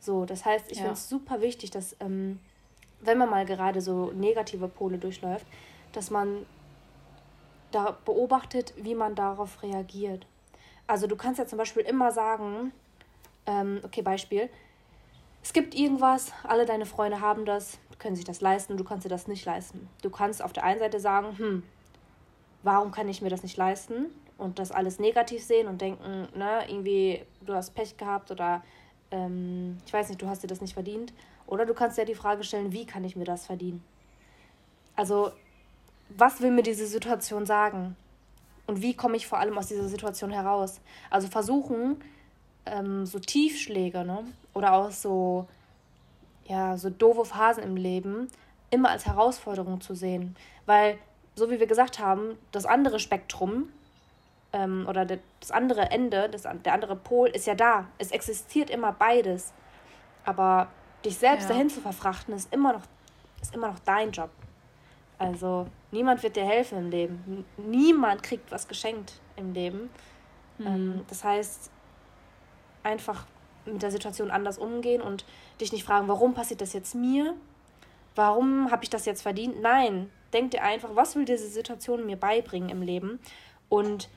So, 0.00 0.24
das 0.24 0.44
heißt, 0.44 0.72
ich 0.72 0.78
ja. 0.78 0.82
finde 0.84 0.94
es 0.94 1.08
super 1.08 1.40
wichtig, 1.40 1.70
dass, 1.70 1.96
ähm, 2.00 2.40
wenn 3.00 3.18
man 3.18 3.30
mal 3.30 3.46
gerade 3.46 3.80
so 3.80 4.10
negative 4.10 4.66
Pole 4.66 4.98
durchläuft, 4.98 5.46
dass 5.92 6.10
man 6.10 6.44
da 7.70 7.96
beobachtet, 8.04 8.74
wie 8.76 8.96
man 8.96 9.14
darauf 9.14 9.62
reagiert. 9.62 10.26
Also 10.88 11.06
du 11.06 11.14
kannst 11.14 11.38
ja 11.38 11.46
zum 11.46 11.58
Beispiel 11.58 11.82
immer 11.84 12.10
sagen, 12.10 12.72
ähm, 13.46 13.80
okay, 13.84 14.02
Beispiel, 14.02 14.50
es 15.44 15.52
gibt 15.52 15.76
irgendwas, 15.76 16.32
alle 16.42 16.66
deine 16.66 16.86
Freunde 16.86 17.20
haben 17.20 17.44
das, 17.44 17.78
können 18.00 18.16
sich 18.16 18.24
das 18.24 18.40
leisten, 18.40 18.76
du 18.76 18.82
kannst 18.84 19.04
dir 19.04 19.08
das 19.08 19.28
nicht 19.28 19.44
leisten. 19.44 19.88
Du 20.02 20.10
kannst 20.10 20.42
auf 20.42 20.52
der 20.52 20.64
einen 20.64 20.80
Seite 20.80 20.98
sagen, 20.98 21.38
hm, 21.38 21.62
warum 22.62 22.90
kann 22.90 23.08
ich 23.08 23.22
mir 23.22 23.30
das 23.30 23.42
nicht 23.42 23.56
leisten? 23.56 24.06
Und 24.38 24.58
das 24.58 24.72
alles 24.72 24.98
negativ 24.98 25.42
sehen 25.42 25.68
und 25.68 25.80
denken, 25.80 26.28
ne, 26.36 26.68
irgendwie, 26.68 27.22
du 27.42 27.54
hast 27.54 27.74
Pech 27.74 27.96
gehabt 27.96 28.30
oder 28.30 28.62
ähm, 29.10 29.78
ich 29.86 29.92
weiß 29.92 30.08
nicht, 30.08 30.20
du 30.20 30.28
hast 30.28 30.42
dir 30.42 30.48
das 30.48 30.60
nicht 30.60 30.74
verdient. 30.74 31.12
Oder 31.46 31.66
du 31.66 31.74
kannst 31.74 31.98
dir 31.98 32.04
die 32.04 32.14
Frage 32.14 32.44
stellen, 32.44 32.72
wie 32.72 32.86
kann 32.86 33.04
ich 33.04 33.14
mir 33.14 33.24
das 33.24 33.46
verdienen? 33.46 33.84
Also, 34.96 35.32
was 36.08 36.40
will 36.40 36.50
mir 36.50 36.62
diese 36.62 36.86
Situation 36.86 37.46
sagen? 37.46 37.96
Und 38.66 38.82
wie 38.82 38.94
komme 38.94 39.16
ich 39.16 39.26
vor 39.26 39.38
allem 39.38 39.58
aus 39.58 39.66
dieser 39.66 39.88
Situation 39.88 40.30
heraus? 40.30 40.80
Also 41.10 41.28
versuchen, 41.28 42.02
ähm, 42.66 43.06
so 43.06 43.18
Tiefschläge, 43.18 44.04
ne? 44.04 44.24
Oder 44.54 44.72
auch 44.74 44.90
so, 44.90 45.46
ja, 46.46 46.76
so 46.76 46.90
doofe 46.90 47.24
Phasen 47.24 47.64
im 47.64 47.76
Leben 47.76 48.28
immer 48.70 48.90
als 48.90 49.06
Herausforderung 49.06 49.80
zu 49.80 49.94
sehen. 49.94 50.36
Weil 50.66 50.98
so 51.34 51.50
wie 51.50 51.60
wir 51.60 51.66
gesagt 51.66 51.98
haben, 51.98 52.38
das 52.50 52.66
andere 52.66 52.98
Spektrum 52.98 53.70
ähm, 54.52 54.86
oder 54.88 55.06
das 55.06 55.50
andere 55.50 55.90
Ende, 55.90 56.28
das, 56.28 56.42
der 56.42 56.74
andere 56.74 56.96
Pol 56.96 57.28
ist 57.28 57.46
ja 57.46 57.54
da. 57.54 57.86
Es 57.98 58.10
existiert 58.10 58.70
immer 58.70 58.92
beides. 58.92 59.52
Aber 60.24 60.68
dich 61.04 61.16
selbst 61.16 61.44
ja. 61.44 61.50
dahin 61.50 61.70
zu 61.70 61.80
verfrachten, 61.80 62.34
ist 62.34 62.52
immer, 62.52 62.74
noch, 62.74 62.82
ist 63.40 63.54
immer 63.54 63.68
noch 63.68 63.78
dein 63.80 64.12
Job. 64.12 64.30
Also 65.18 65.66
niemand 65.90 66.22
wird 66.22 66.36
dir 66.36 66.44
helfen 66.44 66.78
im 66.78 66.90
Leben. 66.90 67.44
Niemand 67.56 68.22
kriegt 68.22 68.50
was 68.50 68.68
geschenkt 68.68 69.20
im 69.36 69.52
Leben. 69.52 69.90
Mhm. 70.58 70.66
Ähm, 70.66 71.00
das 71.08 71.24
heißt, 71.24 71.70
einfach 72.82 73.26
mit 73.64 73.82
der 73.82 73.90
Situation 73.90 74.30
anders 74.30 74.58
umgehen 74.58 75.00
und 75.00 75.24
dich 75.60 75.72
nicht 75.72 75.84
fragen, 75.84 76.08
warum 76.08 76.34
passiert 76.34 76.60
das 76.60 76.72
jetzt 76.72 76.94
mir? 76.94 77.34
Warum 78.14 78.70
habe 78.70 78.82
ich 78.84 78.90
das 78.90 79.06
jetzt 79.06 79.22
verdient? 79.22 79.60
Nein, 79.62 80.10
denk 80.32 80.50
dir 80.50 80.62
einfach, 80.62 80.90
was 80.94 81.16
will 81.16 81.24
diese 81.24 81.48
Situation 81.48 82.06
mir 82.06 82.16
beibringen 82.16 82.68
im 82.68 82.82
Leben? 82.82 83.20
Und 83.68 84.08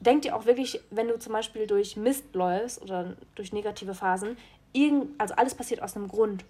denk 0.00 0.22
dir 0.22 0.36
auch 0.36 0.46
wirklich, 0.46 0.80
wenn 0.90 1.08
du 1.08 1.18
zum 1.18 1.32
Beispiel 1.32 1.66
durch 1.66 1.96
Mist 1.96 2.34
läufst 2.34 2.80
oder 2.82 3.16
durch 3.34 3.52
negative 3.52 3.94
Phasen, 3.94 4.36
irgend, 4.72 5.20
also 5.20 5.34
alles 5.34 5.54
passiert 5.54 5.82
aus 5.82 5.96
einem 5.96 6.08
Grund. 6.08 6.44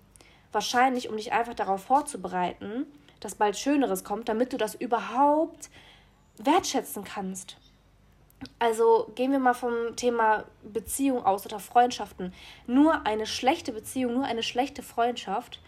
Wahrscheinlich, 0.52 1.08
um 1.08 1.16
dich 1.16 1.32
einfach 1.32 1.54
darauf 1.54 1.82
vorzubereiten, 1.82 2.86
dass 3.20 3.34
bald 3.34 3.56
Schöneres 3.56 4.04
kommt, 4.04 4.28
damit 4.28 4.52
du 4.52 4.56
das 4.56 4.74
überhaupt 4.74 5.70
wertschätzen 6.38 7.04
kannst. 7.04 7.56
Also 8.60 9.10
gehen 9.16 9.32
wir 9.32 9.40
mal 9.40 9.54
vom 9.54 9.96
Thema 9.96 10.44
Beziehung 10.62 11.24
aus 11.24 11.44
oder 11.44 11.58
Freundschaften. 11.58 12.32
Nur 12.66 13.04
eine 13.04 13.26
schlechte 13.26 13.72
Beziehung, 13.72 14.14
nur 14.14 14.24
eine 14.24 14.44
schlechte 14.44 14.82
Freundschaft 14.82 15.60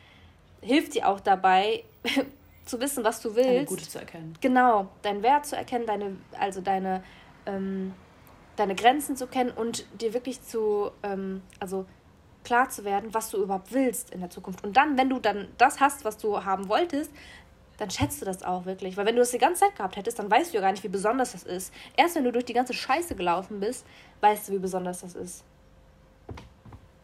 hilft 0.62 0.94
dir 0.94 1.08
auch 1.08 1.20
dabei, 1.20 1.84
zu 2.70 2.80
wissen, 2.80 3.04
was 3.04 3.20
du 3.20 3.34
willst. 3.34 3.50
Deine 3.50 3.64
Gute 3.64 3.88
zu 3.88 3.98
erkennen. 3.98 4.34
Genau, 4.40 4.88
deinen 5.02 5.22
Wert 5.22 5.46
zu 5.46 5.56
erkennen, 5.56 5.86
deine, 5.86 6.16
also 6.38 6.60
deine, 6.60 7.02
ähm, 7.46 7.94
deine 8.56 8.74
Grenzen 8.74 9.16
zu 9.16 9.26
kennen 9.26 9.50
und 9.50 9.84
dir 10.00 10.14
wirklich 10.14 10.42
zu, 10.42 10.90
ähm, 11.02 11.42
also 11.58 11.86
klar 12.44 12.70
zu 12.70 12.84
werden, 12.84 13.12
was 13.12 13.30
du 13.30 13.42
überhaupt 13.42 13.72
willst 13.72 14.10
in 14.10 14.20
der 14.20 14.30
Zukunft. 14.30 14.64
Und 14.64 14.76
dann, 14.76 14.96
wenn 14.96 15.10
du 15.10 15.18
dann 15.18 15.48
das 15.58 15.80
hast, 15.80 16.04
was 16.04 16.16
du 16.16 16.44
haben 16.44 16.68
wolltest, 16.68 17.10
dann 17.78 17.90
schätzt 17.90 18.20
du 18.20 18.26
das 18.26 18.42
auch 18.42 18.66
wirklich. 18.66 18.96
Weil 18.96 19.06
wenn 19.06 19.16
du 19.16 19.22
das 19.22 19.30
die 19.30 19.38
ganze 19.38 19.60
Zeit 19.60 19.76
gehabt 19.76 19.96
hättest, 19.96 20.18
dann 20.18 20.30
weißt 20.30 20.52
du 20.52 20.56
ja 20.56 20.60
gar 20.60 20.70
nicht, 20.70 20.84
wie 20.84 20.88
besonders 20.88 21.32
das 21.32 21.44
ist. 21.44 21.72
Erst 21.96 22.14
wenn 22.14 22.24
du 22.24 22.32
durch 22.32 22.44
die 22.44 22.52
ganze 22.52 22.74
Scheiße 22.74 23.14
gelaufen 23.14 23.60
bist, 23.60 23.86
weißt 24.20 24.48
du, 24.48 24.52
wie 24.52 24.58
besonders 24.58 25.00
das 25.00 25.14
ist. 25.14 25.44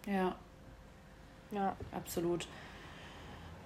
Ja. 0.07 0.35
Ja. 1.51 1.77
Absolut. 1.93 2.47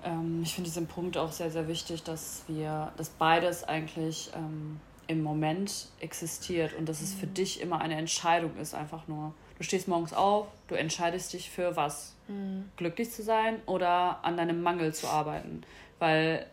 Ähm, 0.05 0.43
ich 0.43 0.55
finde 0.55 0.69
diesen 0.69 0.87
Punkt 0.87 1.17
auch 1.17 1.33
sehr, 1.33 1.51
sehr 1.51 1.69
wichtig, 1.69 2.03
dass 2.03 2.45
wir, 2.49 2.93
dass 2.97 3.09
beides 3.11 3.65
eigentlich 3.65 4.31
ähm, 4.35 4.81
im 5.07 5.23
Moment 5.23 5.89
existiert 5.99 6.75
und 6.75 6.89
dass 6.89 7.01
es 7.01 7.15
für 7.15 7.27
mhm. 7.27 7.35
dich 7.35 7.61
immer 7.61 7.81
eine 7.81 7.97
Entscheidung 7.97 8.57
ist, 8.57 8.75
einfach 8.75 9.09
nur. 9.09 9.35
Du 9.59 9.65
stehst 9.65 9.89
morgens 9.89 10.13
auf, 10.13 10.47
du 10.69 10.75
entscheidest 10.75 11.33
dich 11.33 11.51
für 11.51 11.77
was. 11.77 12.15
Mhm. 12.29 12.71
Glücklich 12.77 13.11
zu 13.11 13.23
sein 13.23 13.57
oder 13.67 14.25
an 14.25 14.37
deinem 14.37 14.63
Mangel 14.63 14.95
zu 14.95 15.09
arbeiten. 15.09 15.63
Weil 15.99 16.47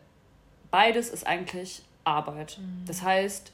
beides 0.72 1.10
ist 1.10 1.26
eigentlich 1.26 1.84
Arbeit. 2.04 2.58
Mhm. 2.60 2.86
Das 2.86 3.02
heißt, 3.02 3.52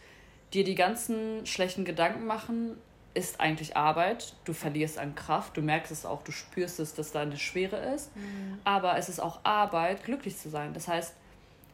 dir 0.53 0.63
die 0.63 0.75
ganzen 0.75 1.45
schlechten 1.45 1.85
Gedanken 1.85 2.25
machen, 2.25 2.77
ist 3.13 3.39
eigentlich 3.39 3.77
Arbeit. 3.77 4.35
Du 4.45 4.53
verlierst 4.53 4.97
an 4.97 5.15
Kraft, 5.15 5.57
du 5.57 5.61
merkst 5.61 5.91
es 5.91 6.05
auch, 6.05 6.23
du 6.23 6.31
spürst 6.31 6.79
es, 6.79 6.93
dass 6.93 7.11
da 7.11 7.21
eine 7.21 7.37
Schwere 7.37 7.77
ist. 7.93 8.15
Mhm. 8.15 8.59
Aber 8.63 8.97
es 8.97 9.09
ist 9.09 9.19
auch 9.19 9.39
Arbeit, 9.43 10.03
glücklich 10.03 10.37
zu 10.37 10.49
sein. 10.49 10.73
Das 10.73 10.87
heißt, 10.87 11.13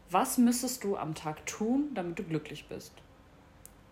was 0.09 0.37
müsstest 0.37 0.83
du 0.83 0.97
am 0.97 1.15
Tag 1.15 1.45
tun, 1.45 1.91
damit 1.93 2.17
du 2.19 2.23
glücklich 2.23 2.67
bist? 2.67 2.93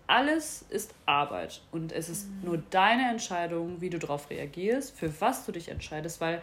Alles 0.07 0.65
ist 0.69 0.95
Arbeit 1.05 1.61
und 1.71 1.91
es 1.91 2.09
ist 2.09 2.29
mhm. 2.29 2.41
nur 2.43 2.57
deine 2.69 3.09
Entscheidung, 3.09 3.81
wie 3.81 3.89
du 3.89 3.99
darauf 3.99 4.29
reagierst, 4.29 4.97
für 4.97 5.21
was 5.21 5.45
du 5.45 5.51
dich 5.51 5.67
entscheidest, 5.69 6.21
weil 6.21 6.41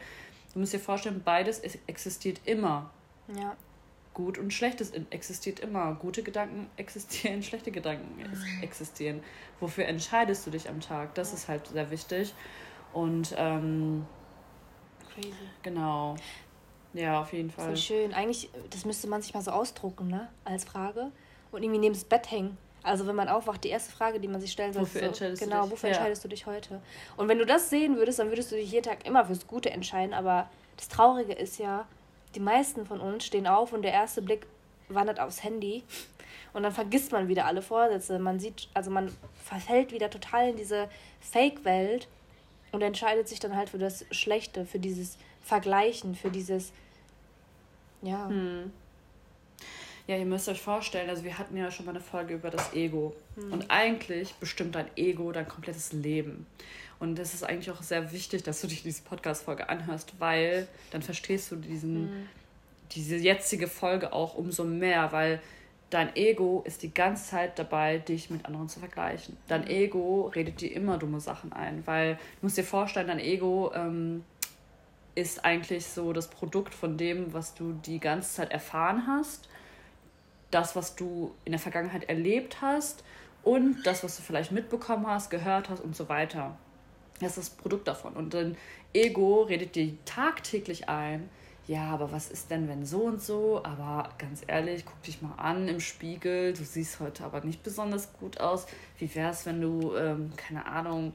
du 0.53 0.59
musst 0.59 0.75
dir 0.75 0.81
vorstellen, 0.81 1.23
beides 1.25 1.61
existiert 1.61 2.41
immer. 2.45 2.91
Ja. 3.35 3.57
Gut 4.15 4.39
und 4.39 4.53
Schlechtes 4.53 4.93
existiert 5.11 5.61
immer. 5.61 5.95
Gute 5.95 6.23
Gedanken 6.23 6.71
existieren, 6.77 7.43
schlechte 7.43 7.71
Gedanken 7.71 8.19
existieren. 8.63 9.23
Wofür 9.61 9.87
entscheidest 9.87 10.47
du 10.47 10.51
dich 10.51 10.69
am 10.69 10.81
Tag? 10.81 11.15
Das 11.15 11.33
ist 11.33 11.49
halt 11.49 11.67
sehr 11.67 11.91
wichtig. 11.91 12.33
Und 12.93 13.35
ähm, 13.37 14.07
Crazy. 15.13 15.33
Genau. 15.63 16.17
Ja, 16.93 17.21
auf 17.21 17.33
jeden 17.33 17.51
Fall. 17.51 17.67
Voll 17.67 17.77
schön. 17.77 18.15
Eigentlich, 18.15 18.51
das 18.71 18.85
müsste 18.85 19.09
man 19.09 19.21
sich 19.21 19.35
mal 19.35 19.43
so 19.43 19.51
ausdrucken, 19.51 20.09
ne? 20.09 20.29
Als 20.45 20.65
Frage. 20.65 21.11
Und 21.51 21.63
irgendwie 21.63 21.81
neben 21.81 21.95
das 21.95 22.05
Bett 22.05 22.31
hängen. 22.31 22.57
Also 22.85 23.07
wenn 23.07 23.17
man 23.17 23.29
aufwacht, 23.29 23.65
die 23.65 23.69
erste 23.69 23.93
Frage, 23.93 24.21
die 24.21 24.29
man 24.29 24.41
sich 24.41 24.53
stellen 24.53 24.73
sollte, 24.73 24.89
wofür 24.89 25.01
so, 25.01 25.07
entscheidest 25.07 25.43
genau, 25.43 25.63
du 25.63 25.63
dich? 25.63 25.73
wofür 25.73 25.89
ja. 25.89 25.95
entscheidest 25.97 26.25
du 26.25 26.29
dich 26.29 26.47
heute? 26.47 26.83
Und 27.17 27.29
wenn 27.29 27.39
du 27.39 27.47
das 27.47 27.71
sehen 27.71 27.97
würdest, 27.97 28.19
dann 28.19 28.29
würdest 28.29 28.53
du 28.53 28.57
dich 28.57 28.71
jeden 28.71 28.85
Tag 28.85 29.07
immer 29.07 29.25
fürs 29.25 29.47
Gute 29.47 29.71
entscheiden. 29.71 30.15
Aber 30.15 30.51
das 30.77 30.89
Traurige 30.89 31.33
ist 31.33 31.59
ja, 31.59 31.87
die 32.35 32.41
meisten 32.41 32.87
von 32.87 33.01
uns 33.01 33.25
stehen 33.25 33.47
auf 33.47 33.73
und 33.73 33.83
der 33.83 33.93
erste 33.93 34.23
Blick 34.23 34.47
wandert 34.89 35.21
aufs 35.21 35.43
Handy 35.43 35.83
und 36.53 36.63
dann 36.63 36.73
vergisst 36.73 37.13
man 37.13 37.29
wieder 37.29 37.47
alle 37.47 37.63
Vorsätze. 37.63 38.19
Man 38.19 38.39
sieht, 38.39 38.69
also 38.75 38.91
man 38.91 39.11
verfällt 39.43 39.93
wieder 39.93 40.11
total 40.11 40.51
in 40.51 40.57
diese 40.57 40.89
Fake-Welt 41.21 42.09
und 42.73 42.83
entscheidet 42.83 43.29
sich 43.29 43.41
dann 43.41 43.57
halt 43.57 43.71
für 43.71 43.79
das 43.79 44.05
Schlechte, 44.11 44.67
für 44.67 44.79
dieses 44.79 45.19
Vergleichen, 45.43 46.15
für 46.15 46.31
dieses, 46.31 46.73
ja. 48.03 48.29
Hm. 48.29 48.73
Ja, 50.07 50.17
ihr 50.17 50.27
müsst 50.27 50.49
euch 50.49 50.61
vorstellen, 50.61 51.09
also 51.09 51.25
wir 51.25 51.39
hatten 51.39 51.57
ja 51.57 51.71
schon 51.71 51.87
mal 51.87 51.93
eine 51.93 52.01
Folge 52.01 52.35
über 52.35 52.51
das 52.51 52.75
Ego. 52.75 53.15
Hm. 53.37 53.53
Und 53.53 53.71
eigentlich 53.71 54.35
bestimmt 54.35 54.75
dein 54.75 54.87
Ego 54.97 55.33
dein 55.33 55.49
komplettes 55.49 55.93
Leben. 55.93 56.47
Und 56.99 57.19
es 57.19 57.35
ist 57.35 57.43
eigentlich 57.43 57.71
auch 57.71 57.83
sehr 57.83 58.13
wichtig, 58.13 58.43
dass 58.43 58.61
du 58.61 58.67
dich 58.67 58.83
diese 58.83 59.03
Podcast-Folge 59.03 59.69
anhörst, 59.69 60.15
weil 60.21 60.69
dann 60.91 61.03
verstehst 61.03 61.51
du 61.51 61.57
diesen, 61.57 62.03
mhm. 62.03 62.29
diese 62.93 63.17
jetzige 63.17 63.67
Folge 63.67 64.13
auch 64.13 64.35
umso 64.35 64.65
mehr, 64.65 65.11
weil 65.13 65.41
dein 65.91 66.15
Ego 66.17 66.63
ist 66.65 66.83
die 66.83 66.95
ganze 66.95 67.31
Zeit 67.31 67.59
dabei, 67.59 67.99
dich 67.99 68.31
mit 68.31 68.47
anderen 68.47 68.69
zu 68.69 68.79
vergleichen. 68.79 69.37
Dein 69.49 69.63
mhm. 69.63 69.71
Ego 69.71 70.33
redet 70.35 70.61
dir 70.61 70.73
immer 70.73 70.99
dumme 70.99 71.21
Sachen 71.21 71.53
ein, 71.53 71.87
weil 71.87 72.15
du 72.15 72.21
musst 72.43 72.57
dir 72.57 72.65
vorstellen, 72.65 73.09
dein 73.09 73.21
Ego 73.21 73.73
ähm, 73.75 74.25
ist 75.15 75.45
eigentlich 75.45 75.87
so 75.87 76.13
das 76.13 76.29
Produkt 76.29 76.75
von 76.75 76.97
dem, 76.97 77.33
was 77.33 77.55
du 77.55 77.73
die 77.85 78.01
ganze 78.01 78.35
Zeit 78.35 78.51
erfahren 78.51 79.07
hast, 79.07 79.49
das, 80.55 80.77
was 80.77 80.95
du 80.95 81.35
in 81.45 81.53
der 81.53 81.59
Vergangenheit 81.59 82.09
erlebt 82.09 82.63
hast 82.63 83.03
und 83.43 83.83
das, 83.85 84.05
was 84.05 84.17
du 84.17 84.23
vielleicht 84.23 84.53
mitbekommen 84.53 85.07
hast, 85.07 85.31
gehört 85.31 85.69
hast 85.69 85.81
und 85.81 85.97
so 85.97 86.09
weiter. 86.09 86.57
Das 87.21 87.37
ist 87.37 87.39
das 87.39 87.51
Produkt 87.51 87.89
davon. 87.89 88.15
Und 88.15 88.35
dein 88.35 88.57
Ego 88.93 89.43
redet 89.43 89.75
dir 89.75 89.93
tagtäglich 90.05 90.89
ein, 90.89 91.29
ja, 91.67 91.85
aber 91.87 92.13
was 92.13 92.31
ist 92.31 92.51
denn, 92.51 92.69
wenn 92.69 92.85
so 92.85 92.99
und 93.05 93.23
so? 93.23 93.63
Aber 93.65 94.11
ganz 94.19 94.43
ehrlich, 94.47 94.85
guck 94.85 95.03
dich 95.03 95.23
mal 95.23 95.35
an 95.39 95.67
im 95.67 95.81
Spiegel. 95.81 96.53
Du 96.53 96.63
siehst 96.63 97.01
heute 97.01 97.25
aber 97.25 97.41
nicht 97.41 97.63
besonders 97.63 98.13
gut 98.13 98.39
aus. 98.39 98.67
Wie 98.99 99.13
wäre 99.15 99.31
es, 99.31 99.47
wenn 99.47 99.63
du, 99.63 99.97
ähm, 99.97 100.33
keine 100.37 100.67
Ahnung, 100.67 101.15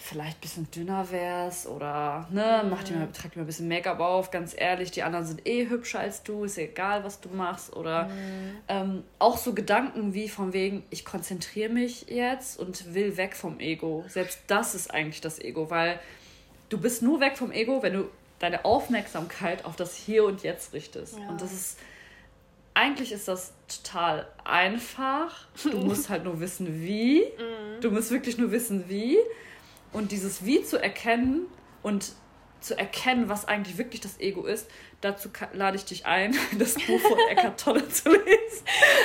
vielleicht 0.00 0.38
ein 0.38 0.40
bisschen 0.40 0.70
dünner 0.70 1.10
wärst 1.10 1.66
oder 1.66 2.26
ne, 2.30 2.62
mhm. 2.64 2.70
mach 2.70 2.82
dir 2.82 2.96
mal, 2.96 3.08
trag 3.12 3.32
dir 3.32 3.38
mal 3.38 3.44
ein 3.44 3.46
bisschen 3.46 3.68
Make-up 3.68 4.00
auf, 4.00 4.30
ganz 4.30 4.54
ehrlich, 4.56 4.90
die 4.90 5.02
anderen 5.02 5.26
sind 5.26 5.46
eh 5.46 5.68
hübscher 5.68 6.00
als 6.00 6.22
du, 6.22 6.44
ist 6.44 6.56
egal, 6.56 7.04
was 7.04 7.20
du 7.20 7.28
machst. 7.28 7.76
Oder 7.76 8.08
mhm. 8.08 8.56
ähm, 8.68 9.04
auch 9.18 9.36
so 9.36 9.52
Gedanken 9.52 10.14
wie 10.14 10.28
von 10.28 10.54
wegen, 10.54 10.84
ich 10.88 11.04
konzentriere 11.04 11.70
mich 11.70 12.06
jetzt 12.08 12.58
und 12.58 12.94
will 12.94 13.18
weg 13.18 13.36
vom 13.36 13.60
Ego. 13.60 14.04
Selbst 14.08 14.40
das 14.46 14.74
ist 14.74 14.90
eigentlich 14.90 15.20
das 15.20 15.38
Ego, 15.38 15.68
weil 15.68 16.00
du 16.70 16.78
bist 16.78 17.02
nur 17.02 17.20
weg 17.20 17.36
vom 17.36 17.52
Ego, 17.52 17.82
wenn 17.82 17.92
du 17.92 18.08
deine 18.38 18.64
Aufmerksamkeit 18.64 19.66
auf 19.66 19.76
das 19.76 19.94
Hier 19.94 20.24
und 20.24 20.42
Jetzt 20.42 20.72
richtest. 20.72 21.18
Ja. 21.18 21.28
Und 21.28 21.42
das 21.42 21.52
ist, 21.52 21.78
eigentlich 22.72 23.12
ist 23.12 23.28
das 23.28 23.52
total 23.68 24.26
einfach. 24.44 25.46
Du 25.62 25.76
musst 25.76 26.08
halt 26.08 26.24
nur 26.24 26.40
wissen, 26.40 26.82
wie. 26.82 27.20
Mhm. 27.20 27.82
Du 27.82 27.90
musst 27.90 28.10
wirklich 28.10 28.38
nur 28.38 28.50
wissen, 28.50 28.88
wie. 28.88 29.18
Und 29.92 30.12
dieses 30.12 30.44
Wie 30.44 30.62
zu 30.62 30.80
erkennen 30.80 31.46
und 31.82 32.12
zu 32.60 32.78
erkennen, 32.78 33.28
was 33.28 33.46
eigentlich 33.46 33.78
wirklich 33.78 34.00
das 34.00 34.20
Ego 34.20 34.44
ist, 34.44 34.68
dazu 35.00 35.30
lade 35.52 35.76
ich 35.76 35.84
dich 35.84 36.06
ein, 36.06 36.36
das 36.58 36.74
Buch 36.74 37.00
von 37.00 37.18
Eckhart 37.30 37.58
Tolle 37.58 37.88
zu 37.88 38.10
lesen. 38.10 38.64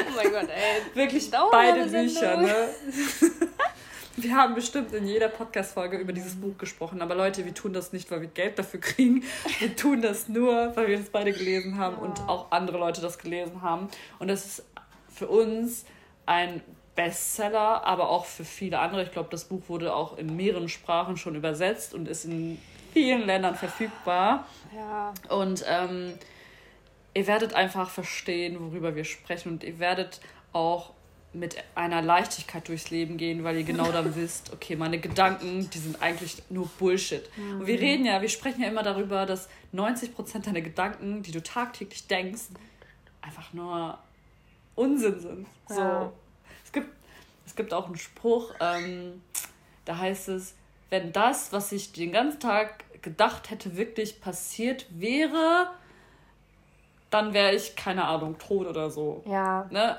Oh 0.09 0.15
mein 0.15 0.31
Gott, 0.31 0.49
ey. 0.49 0.95
Wirklich 0.95 1.31
beide 1.31 1.85
Bücher, 1.85 2.37
ne? 2.37 2.69
Wir 4.17 4.33
haben 4.33 4.55
bestimmt 4.55 4.93
in 4.93 5.05
jeder 5.05 5.27
Podcast-Folge 5.27 5.97
über 5.97 6.13
dieses 6.13 6.35
Buch 6.35 6.57
gesprochen, 6.57 7.01
aber 7.01 7.15
Leute, 7.15 7.43
wir 7.43 7.53
tun 7.53 7.73
das 7.73 7.91
nicht, 7.91 8.09
weil 8.11 8.21
wir 8.21 8.29
Geld 8.29 8.57
dafür 8.57 8.79
kriegen. 8.79 9.25
Wir 9.59 9.75
tun 9.75 10.01
das 10.01 10.29
nur, 10.29 10.73
weil 10.77 10.87
wir 10.87 10.97
das 10.97 11.09
beide 11.09 11.33
gelesen 11.33 11.77
haben 11.77 11.97
ja. 11.97 12.01
und 12.01 12.21
auch 12.21 12.49
andere 12.51 12.77
Leute 12.77 13.01
das 13.01 13.17
gelesen 13.17 13.61
haben. 13.61 13.89
Und 14.17 14.29
das 14.29 14.45
ist 14.45 14.65
für 15.13 15.27
uns 15.27 15.83
ein 16.25 16.61
Bestseller, 16.95 17.85
aber 17.85 18.09
auch 18.09 18.25
für 18.25 18.45
viele 18.45 18.79
andere. 18.79 19.03
Ich 19.03 19.11
glaube, 19.11 19.29
das 19.29 19.45
Buch 19.45 19.63
wurde 19.67 19.93
auch 19.93 20.17
in 20.17 20.35
mehreren 20.35 20.69
Sprachen 20.69 21.17
schon 21.17 21.35
übersetzt 21.35 21.93
und 21.93 22.07
ist 22.07 22.25
in 22.25 22.59
vielen 22.93 23.25
Ländern 23.25 23.55
verfügbar. 23.55 24.47
Ja. 24.73 25.13
Und 25.29 25.65
ähm, 25.67 26.13
ihr 27.13 27.27
werdet 27.27 27.53
einfach 27.53 27.89
verstehen, 27.89 28.57
worüber 28.59 28.95
wir 28.95 29.03
sprechen 29.03 29.49
und 29.53 29.63
ihr 29.63 29.79
werdet 29.79 30.21
auch 30.53 30.91
mit 31.33 31.57
einer 31.75 32.01
Leichtigkeit 32.01 32.65
durchs 32.69 32.91
Leben 32.91 33.17
gehen, 33.17 33.43
weil 33.43 33.57
ihr 33.57 33.65
genau 33.65 33.91
dann 33.91 34.15
wisst, 34.15 34.53
okay, 34.53 34.77
meine 34.77 34.99
Gedanken, 34.99 35.69
die 35.69 35.77
sind 35.77 36.01
eigentlich 36.01 36.41
nur 36.49 36.67
Bullshit. 36.79 37.29
Mhm. 37.35 37.59
Und 37.59 37.67
wir 37.67 37.77
reden 37.77 38.05
ja, 38.05 38.21
wir 38.21 38.29
sprechen 38.29 38.61
ja 38.61 38.69
immer 38.69 38.83
darüber, 38.83 39.25
dass 39.25 39.49
90% 39.73 40.45
deiner 40.45 40.61
Gedanken, 40.61 41.23
die 41.23 41.31
du 41.31 41.43
tagtäglich 41.43 42.07
denkst, 42.07 42.43
einfach 43.21 43.51
nur 43.51 43.97
Unsinn 44.75 45.19
sind. 45.19 45.47
Ja. 45.69 45.75
So 45.75 46.13
es 47.45 47.55
gibt 47.55 47.73
auch 47.73 47.85
einen 47.85 47.97
Spruch, 47.97 48.53
ähm, 48.59 49.21
da 49.85 49.97
heißt 49.97 50.29
es, 50.29 50.55
wenn 50.89 51.11
das, 51.11 51.51
was 51.51 51.71
ich 51.71 51.91
den 51.93 52.11
ganzen 52.11 52.39
Tag 52.39 52.83
gedacht 53.01 53.49
hätte, 53.49 53.77
wirklich 53.77 54.21
passiert 54.21 54.87
wäre, 54.89 55.69
dann 57.09 57.33
wäre 57.33 57.53
ich, 57.53 57.75
keine 57.75 58.05
Ahnung, 58.05 58.37
tot 58.37 58.67
oder 58.67 58.89
so. 58.89 59.23
Ja. 59.25 59.67
Ne? 59.69 59.97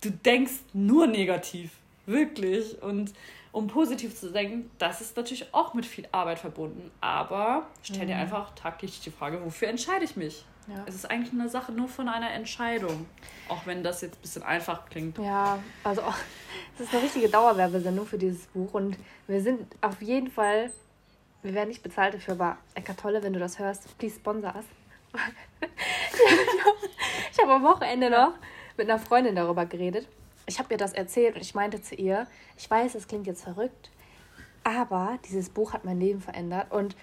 Du 0.00 0.10
denkst 0.10 0.60
nur 0.72 1.06
negativ. 1.06 1.72
Wirklich. 2.06 2.80
Und 2.82 3.12
um 3.52 3.66
positiv 3.66 4.14
zu 4.14 4.30
denken, 4.30 4.70
das 4.78 5.00
ist 5.00 5.16
natürlich 5.16 5.52
auch 5.52 5.74
mit 5.74 5.86
viel 5.86 6.06
Arbeit 6.12 6.38
verbunden. 6.38 6.90
Aber 7.00 7.66
stell 7.82 8.06
dir 8.06 8.14
mhm. 8.14 8.22
einfach 8.22 8.54
tagtäglich 8.54 9.00
die 9.00 9.10
Frage, 9.10 9.44
wofür 9.44 9.68
entscheide 9.68 10.04
ich 10.04 10.16
mich? 10.16 10.44
Ja. 10.68 10.84
Es 10.86 10.94
ist 10.94 11.10
eigentlich 11.10 11.32
eine 11.32 11.48
Sache 11.48 11.72
nur 11.72 11.88
von 11.88 12.08
einer 12.08 12.32
Entscheidung. 12.32 13.06
Auch 13.48 13.66
wenn 13.66 13.84
das 13.84 14.00
jetzt 14.00 14.18
ein 14.18 14.22
bisschen 14.22 14.42
einfach 14.42 14.88
klingt. 14.88 15.18
Ja, 15.18 15.58
also 15.84 16.02
es 16.74 16.86
ist 16.86 16.94
eine 16.94 17.02
richtige 17.02 17.28
Dauerwerbesendung 17.28 18.06
für 18.06 18.18
dieses 18.18 18.46
Buch. 18.46 18.74
Und 18.74 18.96
wir 19.26 19.40
sind 19.40 19.66
auf 19.80 20.02
jeden 20.02 20.30
Fall, 20.30 20.72
wir 21.42 21.54
werden 21.54 21.68
nicht 21.68 21.82
bezahlt 21.82 22.14
dafür, 22.14 22.34
aber 22.34 22.58
Eckart 22.74 22.98
Tolle, 22.98 23.22
wenn 23.22 23.32
du 23.32 23.38
das 23.38 23.58
hörst, 23.58 23.96
please 23.98 24.16
sponsor 24.16 24.54
us. 24.54 24.64
ich 27.32 27.38
habe 27.40 27.54
am 27.54 27.62
Wochenende 27.62 28.10
noch 28.10 28.32
mit 28.76 28.90
einer 28.90 28.98
Freundin 28.98 29.36
darüber 29.36 29.64
geredet 29.64 30.06
ich 30.46 30.58
habe 30.58 30.72
ihr 30.72 30.78
das 30.78 30.92
erzählt 30.92 31.34
und 31.34 31.42
ich 31.42 31.54
meinte 31.54 31.82
zu 31.82 31.94
ihr, 31.94 32.26
ich 32.56 32.70
weiß, 32.70 32.94
es 32.94 33.08
klingt 33.08 33.26
jetzt 33.26 33.42
verrückt, 33.42 33.90
aber 34.64 35.18
dieses 35.28 35.50
Buch 35.50 35.72
hat 35.72 35.84
mein 35.84 36.00
Leben 36.00 36.20
verändert 36.20 36.72
und 36.72 36.96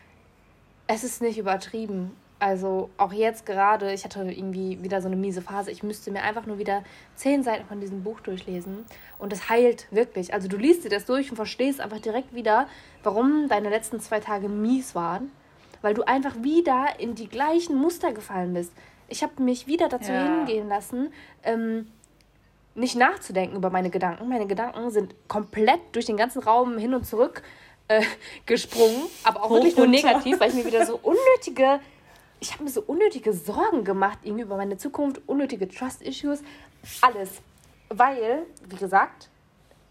es 0.88 1.03
ist 1.03 1.22
nicht 1.22 1.38
übertrieben. 1.38 2.15
Also 2.43 2.89
auch 2.97 3.13
jetzt 3.13 3.45
gerade, 3.45 3.93
ich 3.93 4.03
hatte 4.03 4.19
irgendwie 4.29 4.83
wieder 4.83 5.01
so 5.01 5.07
eine 5.07 5.15
miese 5.15 5.41
Phase. 5.41 5.71
Ich 5.71 5.81
müsste 5.81 6.12
mir 6.12 6.23
einfach 6.23 6.45
nur 6.45 6.57
wieder 6.57 6.83
zehn 7.15 7.41
Seiten 7.41 7.65
von 7.65 7.79
diesem 7.79 8.03
Buch 8.03 8.19
durchlesen 8.19 8.83
und 9.17 9.31
es 9.31 9.47
heilt 9.47 9.88
wirklich. 9.91 10.33
Also 10.33 10.50
du 10.50 10.57
liest 10.57 10.83
dir 10.83 10.89
das 10.89 11.05
durch 11.05 11.29
und 11.29 11.38
verstehst 11.38 11.79
einfach 11.79 12.00
direkt 12.00 12.35
wieder, 12.35 12.67
warum 13.01 13.47
deine 13.47 13.69
letzten 13.69 14.01
zwei 14.01 14.19
Tage 14.19 14.50
mies 14.50 14.93
waren, 14.93 15.31
weil 15.81 15.93
du 15.93 16.03
einfach 16.03 16.35
wieder 16.43 16.88
in 16.97 17.15
die 17.15 17.29
gleichen 17.29 17.77
Muster 17.77 18.12
gefallen 18.12 18.53
bist. 18.53 18.73
Ich 19.07 19.23
habe 19.23 19.41
mich 19.41 19.65
wieder 19.67 19.88
dazu 19.88 20.12
ja. 20.12 20.25
hingehen 20.25 20.67
lassen, 20.67 21.13
ähm, 21.43 21.88
nicht 22.75 22.97
nachzudenken 22.97 23.55
über 23.55 23.69
meine 23.69 23.89
Gedanken. 23.89 24.27
Meine 24.27 24.47
Gedanken 24.47 24.91
sind 24.91 25.15
komplett 25.29 25.79
durch 25.93 26.07
den 26.07 26.17
ganzen 26.17 26.43
Raum 26.43 26.77
hin 26.77 26.93
und 26.93 27.05
zurück 27.05 27.41
äh, 27.88 28.01
gesprungen, 28.45 29.03
aber 29.23 29.43
auch 29.43 29.50
Hoch 29.50 29.55
wirklich 29.55 29.77
nur 29.77 29.88
negativ, 29.88 30.41
weil 30.41 30.50
ich 30.50 30.55
mir 30.55 30.65
wieder 30.65 30.85
so 30.85 31.00
unnötige, 31.01 31.79
ich 32.43 32.51
habe 32.51 32.65
mir 32.65 32.69
so 32.69 32.81
unnötige 32.81 33.31
Sorgen 33.31 33.85
gemacht 33.85 34.19
irgendwie 34.23 34.43
über 34.43 34.57
meine 34.57 34.75
Zukunft, 34.75 35.21
unnötige 35.27 35.65
Trust-Issues, 35.65 36.43
alles. 37.00 37.41
Weil, 37.88 38.45
wie 38.67 38.75
gesagt, 38.75 39.29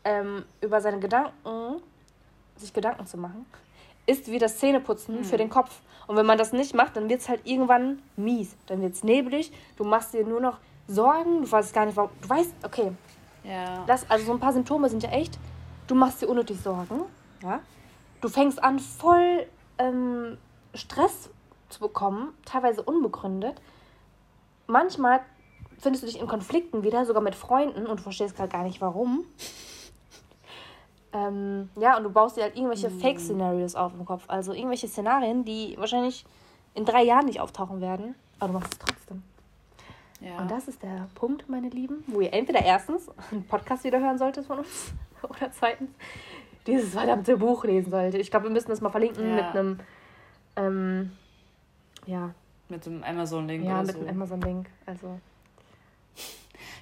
ähm, 0.04 0.44
über 0.60 0.82
seine 0.82 0.98
Gedanken, 0.98 1.80
sich 2.56 2.74
Gedanken 2.74 3.06
zu 3.06 3.16
machen, 3.16 3.46
ist 4.04 4.30
wie 4.30 4.38
das 4.38 4.58
Zähneputzen 4.58 5.20
mhm. 5.20 5.24
für 5.24 5.38
den 5.38 5.48
Kopf. 5.48 5.80
Und 6.06 6.16
wenn 6.16 6.26
man 6.26 6.36
das 6.36 6.52
nicht 6.52 6.74
macht, 6.74 6.94
dann 6.96 7.08
wird 7.08 7.22
es 7.22 7.30
halt 7.30 7.40
irgendwann 7.44 8.02
mies. 8.16 8.54
Dann 8.66 8.82
wird 8.82 8.92
es 8.92 9.02
neblig. 9.02 9.50
Du 9.78 9.84
machst 9.84 10.12
dir 10.12 10.26
nur 10.26 10.40
noch 10.40 10.58
Sorgen, 10.86 11.40
du 11.40 11.50
weißt 11.50 11.72
gar 11.72 11.86
nicht, 11.86 11.96
warum. 11.96 12.10
Du 12.20 12.28
weißt, 12.28 12.52
okay. 12.64 12.92
Ja. 13.44 13.82
Das, 13.86 14.10
also 14.10 14.26
so 14.26 14.32
ein 14.32 14.40
paar 14.40 14.52
Symptome 14.52 14.90
sind 14.90 15.02
ja 15.02 15.10
echt, 15.10 15.38
du 15.86 15.94
machst 15.94 16.20
dir 16.20 16.28
unnötig 16.28 16.60
Sorgen, 16.60 17.00
ja. 17.42 17.60
Du 18.20 18.28
fängst 18.28 18.62
an, 18.62 18.78
voll 18.78 19.46
ähm, 19.78 20.36
Stress 20.74 21.30
zu 21.72 21.80
bekommen, 21.80 22.34
teilweise 22.44 22.82
unbegründet. 22.82 23.60
Manchmal 24.66 25.20
findest 25.78 26.02
du 26.02 26.06
dich 26.06 26.20
in 26.20 26.28
Konflikten 26.28 26.82
wieder, 26.82 27.04
sogar 27.04 27.22
mit 27.22 27.34
Freunden, 27.34 27.86
und 27.86 27.98
du 27.98 28.02
verstehst 28.02 28.36
gerade 28.36 28.50
gar 28.50 28.62
nicht 28.62 28.80
warum. 28.80 29.24
Ähm, 31.12 31.68
ja, 31.76 31.96
und 31.96 32.04
du 32.04 32.10
baust 32.10 32.36
dir 32.36 32.42
halt 32.44 32.56
irgendwelche 32.56 32.88
mm. 32.88 33.00
Fake-Szenarios 33.00 33.74
auf 33.74 33.92
im 33.92 34.04
Kopf. 34.04 34.24
Also 34.28 34.52
irgendwelche 34.52 34.88
Szenarien, 34.88 35.44
die 35.44 35.74
wahrscheinlich 35.78 36.24
in 36.74 36.84
drei 36.84 37.02
Jahren 37.02 37.26
nicht 37.26 37.40
auftauchen 37.40 37.80
werden. 37.80 38.14
Aber 38.38 38.52
du 38.52 38.58
machst 38.58 38.72
es 38.72 38.78
trotzdem. 38.78 39.22
Ja. 40.20 40.38
Und 40.38 40.50
das 40.50 40.68
ist 40.68 40.82
der 40.82 41.08
Punkt, 41.14 41.48
meine 41.48 41.68
Lieben, 41.68 42.04
wo 42.06 42.20
ihr 42.20 42.32
entweder 42.32 42.62
erstens 42.62 43.08
einen 43.30 43.44
Podcast 43.44 43.84
wieder 43.84 44.00
hören 44.00 44.18
solltet 44.18 44.46
von 44.46 44.60
uns 44.60 44.92
oder 45.22 45.50
zweitens 45.52 45.90
dieses 46.66 46.94
verdammte 46.94 47.36
Buch 47.36 47.64
lesen 47.64 47.90
solltet. 47.90 48.20
Ich 48.20 48.30
glaube, 48.30 48.46
wir 48.46 48.52
müssen 48.52 48.70
das 48.70 48.80
mal 48.80 48.90
verlinken 48.90 49.28
ja. 49.28 49.34
mit 49.34 49.44
einem, 49.44 49.80
ähm, 50.56 51.12
ja. 52.06 52.34
Mit 52.68 52.86
einem 52.86 53.02
Amazon-Link 53.02 53.64
Ja, 53.64 53.82
mit 53.82 53.92
so. 53.92 54.00
einem 54.00 54.08
Amazon-Link. 54.08 54.68
Also. 54.86 55.20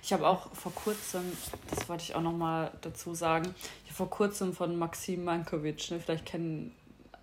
Ich 0.02 0.12
habe 0.12 0.26
auch 0.26 0.52
vor 0.52 0.72
kurzem, 0.72 1.22
das 1.68 1.88
wollte 1.88 2.04
ich 2.04 2.14
auch 2.14 2.22
nochmal 2.22 2.72
dazu 2.80 3.14
sagen, 3.14 3.54
ich 3.84 3.90
habe 3.90 3.96
vor 3.96 4.10
kurzem 4.10 4.52
von 4.52 4.76
Maxim 4.76 5.24
Mankovic, 5.24 5.90
ne, 5.90 6.00
vielleicht 6.00 6.26
kennen 6.26 6.74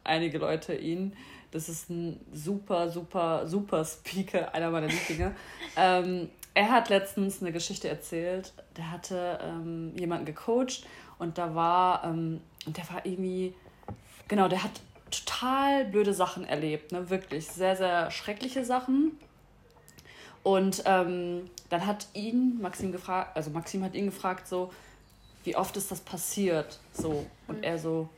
einige 0.04 0.38
Leute 0.38 0.76
ihn, 0.76 1.14
das 1.52 1.70
ist 1.70 1.90
ein 1.90 2.20
super, 2.34 2.90
super, 2.90 3.48
super 3.48 3.84
Speaker, 3.84 4.54
einer 4.54 4.70
meiner 4.70 4.88
Lieblinge. 4.88 5.36
ähm, 5.76 6.30
er 6.54 6.72
hat 6.72 6.90
letztens 6.90 7.42
eine 7.42 7.52
Geschichte 7.52 7.88
erzählt. 7.88 8.54
Der 8.76 8.92
hatte 8.92 9.40
ähm, 9.44 9.94
jemanden 9.98 10.26
gecoacht 10.26 10.86
und 11.20 11.38
da 11.38 11.56
war, 11.56 12.04
ähm, 12.04 12.42
der 12.66 12.90
war 12.90 13.06
irgendwie, 13.06 13.54
genau, 14.28 14.48
der 14.48 14.64
hat 14.64 14.72
total 15.12 15.86
blöde 15.86 16.14
Sachen 16.14 16.46
erlebt, 16.46 16.92
ne? 16.92 17.10
Wirklich 17.10 17.48
sehr, 17.48 17.76
sehr 17.76 18.12
schreckliche 18.12 18.66
Sachen. 18.66 19.18
Und 20.44 20.84
ähm, 20.86 21.50
dann 21.70 21.86
hat 21.86 22.08
ihn 22.14 22.60
Maxim 22.62 22.92
gefragt, 22.92 23.36
also 23.36 23.50
Maxim 23.50 23.84
hat 23.84 23.94
ihn 23.96 24.06
gefragt, 24.06 24.48
so, 24.48 24.72
wie 25.44 25.56
oft 25.56 25.76
ist 25.78 25.92
das 25.92 26.00
passiert? 26.00 26.80
So. 26.94 27.26
Und 27.48 27.58
mhm. 27.58 27.64
er 27.64 27.78
so, 27.80 28.10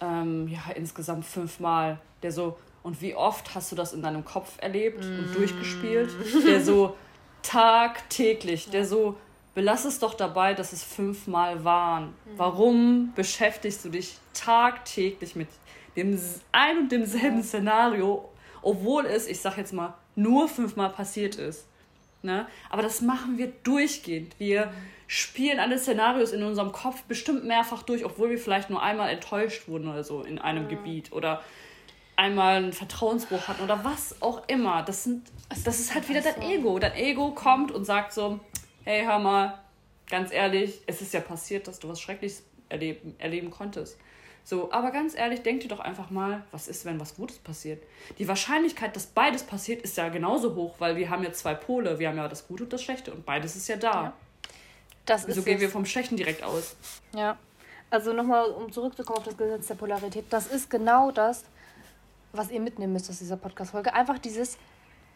ähm, 0.00 0.48
ja, 0.48 0.72
insgesamt 0.74 1.24
fünfmal. 1.24 1.98
Der 2.22 2.32
so, 2.32 2.58
und 2.82 3.00
wie 3.00 3.14
oft 3.14 3.54
hast 3.54 3.72
du 3.72 3.76
das 3.76 3.92
in 3.92 4.02
deinem 4.02 4.24
Kopf 4.24 4.56
erlebt 4.58 5.04
mm. 5.04 5.18
und 5.18 5.34
durchgespielt? 5.34 6.10
Der 6.46 6.64
so 6.64 6.96
tagtäglich, 7.42 8.70
der 8.70 8.84
so, 8.84 9.16
belass 9.54 9.84
es 9.84 9.98
doch 9.98 10.14
dabei, 10.14 10.54
dass 10.54 10.72
es 10.72 10.82
fünfmal 10.82 11.64
waren. 11.64 12.08
Mm. 12.08 12.12
Warum 12.36 13.12
beschäftigst 13.14 13.84
du 13.84 13.88
dich 13.88 14.16
tagtäglich 14.34 15.36
mit 15.36 15.48
dem 15.96 16.18
ein 16.52 16.78
und 16.78 16.92
demselben 16.92 17.42
Szenario, 17.42 18.28
obwohl 18.62 19.06
es, 19.06 19.26
ich 19.26 19.40
sag 19.40 19.56
jetzt 19.56 19.72
mal, 19.72 19.94
nur 20.14 20.48
fünfmal 20.48 20.90
passiert 20.90 21.36
ist? 21.36 21.66
Ne? 22.22 22.46
Aber 22.70 22.82
das 22.82 23.00
machen 23.00 23.38
wir 23.38 23.52
durchgehend. 23.62 24.38
Wir 24.38 24.66
mhm. 24.66 24.70
spielen 25.06 25.60
alle 25.60 25.78
Szenarios 25.78 26.32
in 26.32 26.42
unserem 26.42 26.72
Kopf 26.72 27.02
bestimmt 27.04 27.44
mehrfach 27.44 27.82
durch, 27.82 28.04
obwohl 28.04 28.30
wir 28.30 28.38
vielleicht 28.38 28.70
nur 28.70 28.82
einmal 28.82 29.10
enttäuscht 29.10 29.68
wurden 29.68 29.88
oder 29.88 30.02
so 30.02 30.22
in 30.22 30.38
einem 30.38 30.64
mhm. 30.64 30.68
Gebiet 30.68 31.12
oder 31.12 31.42
einmal 32.16 32.56
einen 32.56 32.72
Vertrauensbruch 32.72 33.46
hatten 33.46 33.62
oder 33.62 33.84
was 33.84 34.20
auch 34.20 34.48
immer. 34.48 34.82
Das, 34.82 35.04
sind, 35.04 35.22
das 35.48 35.78
ist 35.78 35.94
halt 35.94 36.08
wieder 36.08 36.20
dein 36.20 36.42
Ego. 36.42 36.80
Dein 36.80 36.94
Ego 36.94 37.30
kommt 37.30 37.70
und 37.70 37.84
sagt 37.84 38.12
so, 38.12 38.40
hey, 38.82 39.04
hör 39.04 39.20
mal, 39.20 39.60
ganz 40.10 40.32
ehrlich, 40.32 40.80
es 40.86 41.00
ist 41.00 41.14
ja 41.14 41.20
passiert, 41.20 41.68
dass 41.68 41.78
du 41.78 41.88
was 41.88 42.00
Schreckliches 42.00 42.42
erleben, 42.68 43.14
erleben 43.18 43.50
konntest. 43.50 43.96
So, 44.48 44.72
aber 44.72 44.92
ganz 44.92 45.14
ehrlich, 45.14 45.42
denk 45.42 45.60
dir 45.60 45.68
doch 45.68 45.80
einfach 45.80 46.08
mal, 46.08 46.42
was 46.52 46.68
ist, 46.68 46.86
wenn 46.86 46.98
was 46.98 47.16
Gutes 47.16 47.36
passiert? 47.36 47.82
Die 48.16 48.26
Wahrscheinlichkeit, 48.26 48.96
dass 48.96 49.04
beides 49.04 49.42
passiert, 49.42 49.82
ist 49.82 49.98
ja 49.98 50.08
genauso 50.08 50.54
hoch, 50.54 50.76
weil 50.78 50.96
wir 50.96 51.10
haben 51.10 51.22
ja 51.22 51.30
zwei 51.34 51.52
Pole. 51.52 51.98
Wir 51.98 52.08
haben 52.08 52.16
ja 52.16 52.28
das 52.28 52.48
Gute 52.48 52.64
und 52.64 52.72
das 52.72 52.82
Schlechte 52.82 53.12
und 53.12 53.26
beides 53.26 53.56
ist 53.56 53.68
ja 53.68 53.76
da. 53.76 54.04
Ja. 54.04 54.12
Das 55.04 55.24
so 55.24 55.42
gehen 55.42 55.60
wir 55.60 55.68
vom 55.68 55.84
Schlechten 55.84 56.16
direkt 56.16 56.42
aus. 56.42 56.76
Ja. 57.14 57.36
Also 57.90 58.14
nochmal, 58.14 58.46
um 58.52 58.72
zurückzukommen 58.72 59.18
auf 59.18 59.24
das 59.24 59.36
Gesetz 59.36 59.66
der 59.66 59.74
Polarität, 59.74 60.24
das 60.30 60.46
ist 60.46 60.70
genau 60.70 61.10
das, 61.10 61.44
was 62.32 62.50
ihr 62.50 62.60
mitnehmen 62.60 62.94
müsst 62.94 63.10
aus 63.10 63.18
dieser 63.18 63.36
Podcast-Folge. 63.36 63.92
Einfach 63.92 64.18
dieses 64.18 64.56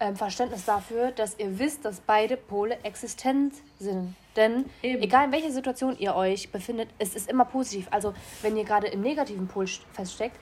ähm, 0.02 0.16
Verständnis 0.16 0.64
dafür, 0.64 1.12
dass 1.12 1.38
ihr 1.38 1.58
wisst, 1.58 1.84
dass 1.84 2.00
beide 2.00 2.36
Pole 2.36 2.76
existent 2.82 3.54
sind. 3.78 4.14
Denn 4.34 4.64
Eben. 4.82 5.02
egal 5.02 5.26
in 5.26 5.32
welcher 5.32 5.52
Situation 5.52 5.96
ihr 5.98 6.16
euch 6.16 6.50
befindet, 6.50 6.88
es 6.98 7.14
ist 7.14 7.30
immer 7.30 7.44
positiv. 7.44 7.86
Also 7.90 8.12
wenn 8.40 8.56
ihr 8.56 8.64
gerade 8.64 8.88
im 8.88 9.00
negativen 9.00 9.46
Pol 9.46 9.66
feststeckt, 9.66 10.36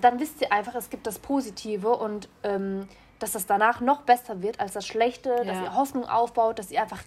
dann 0.00 0.18
wisst 0.18 0.40
ihr 0.40 0.50
einfach, 0.52 0.74
es 0.74 0.88
gibt 0.88 1.06
das 1.06 1.18
Positive 1.18 1.94
und 1.96 2.28
ähm, 2.42 2.88
dass 3.18 3.32
das 3.32 3.46
danach 3.46 3.80
noch 3.80 4.02
besser 4.02 4.42
wird 4.42 4.58
als 4.60 4.72
das 4.72 4.86
Schlechte, 4.86 5.30
ja. 5.30 5.44
dass 5.44 5.56
ihr 5.58 5.74
Hoffnung 5.76 6.06
aufbaut, 6.06 6.58
dass 6.58 6.70
ihr 6.70 6.80
einfach 6.80 7.02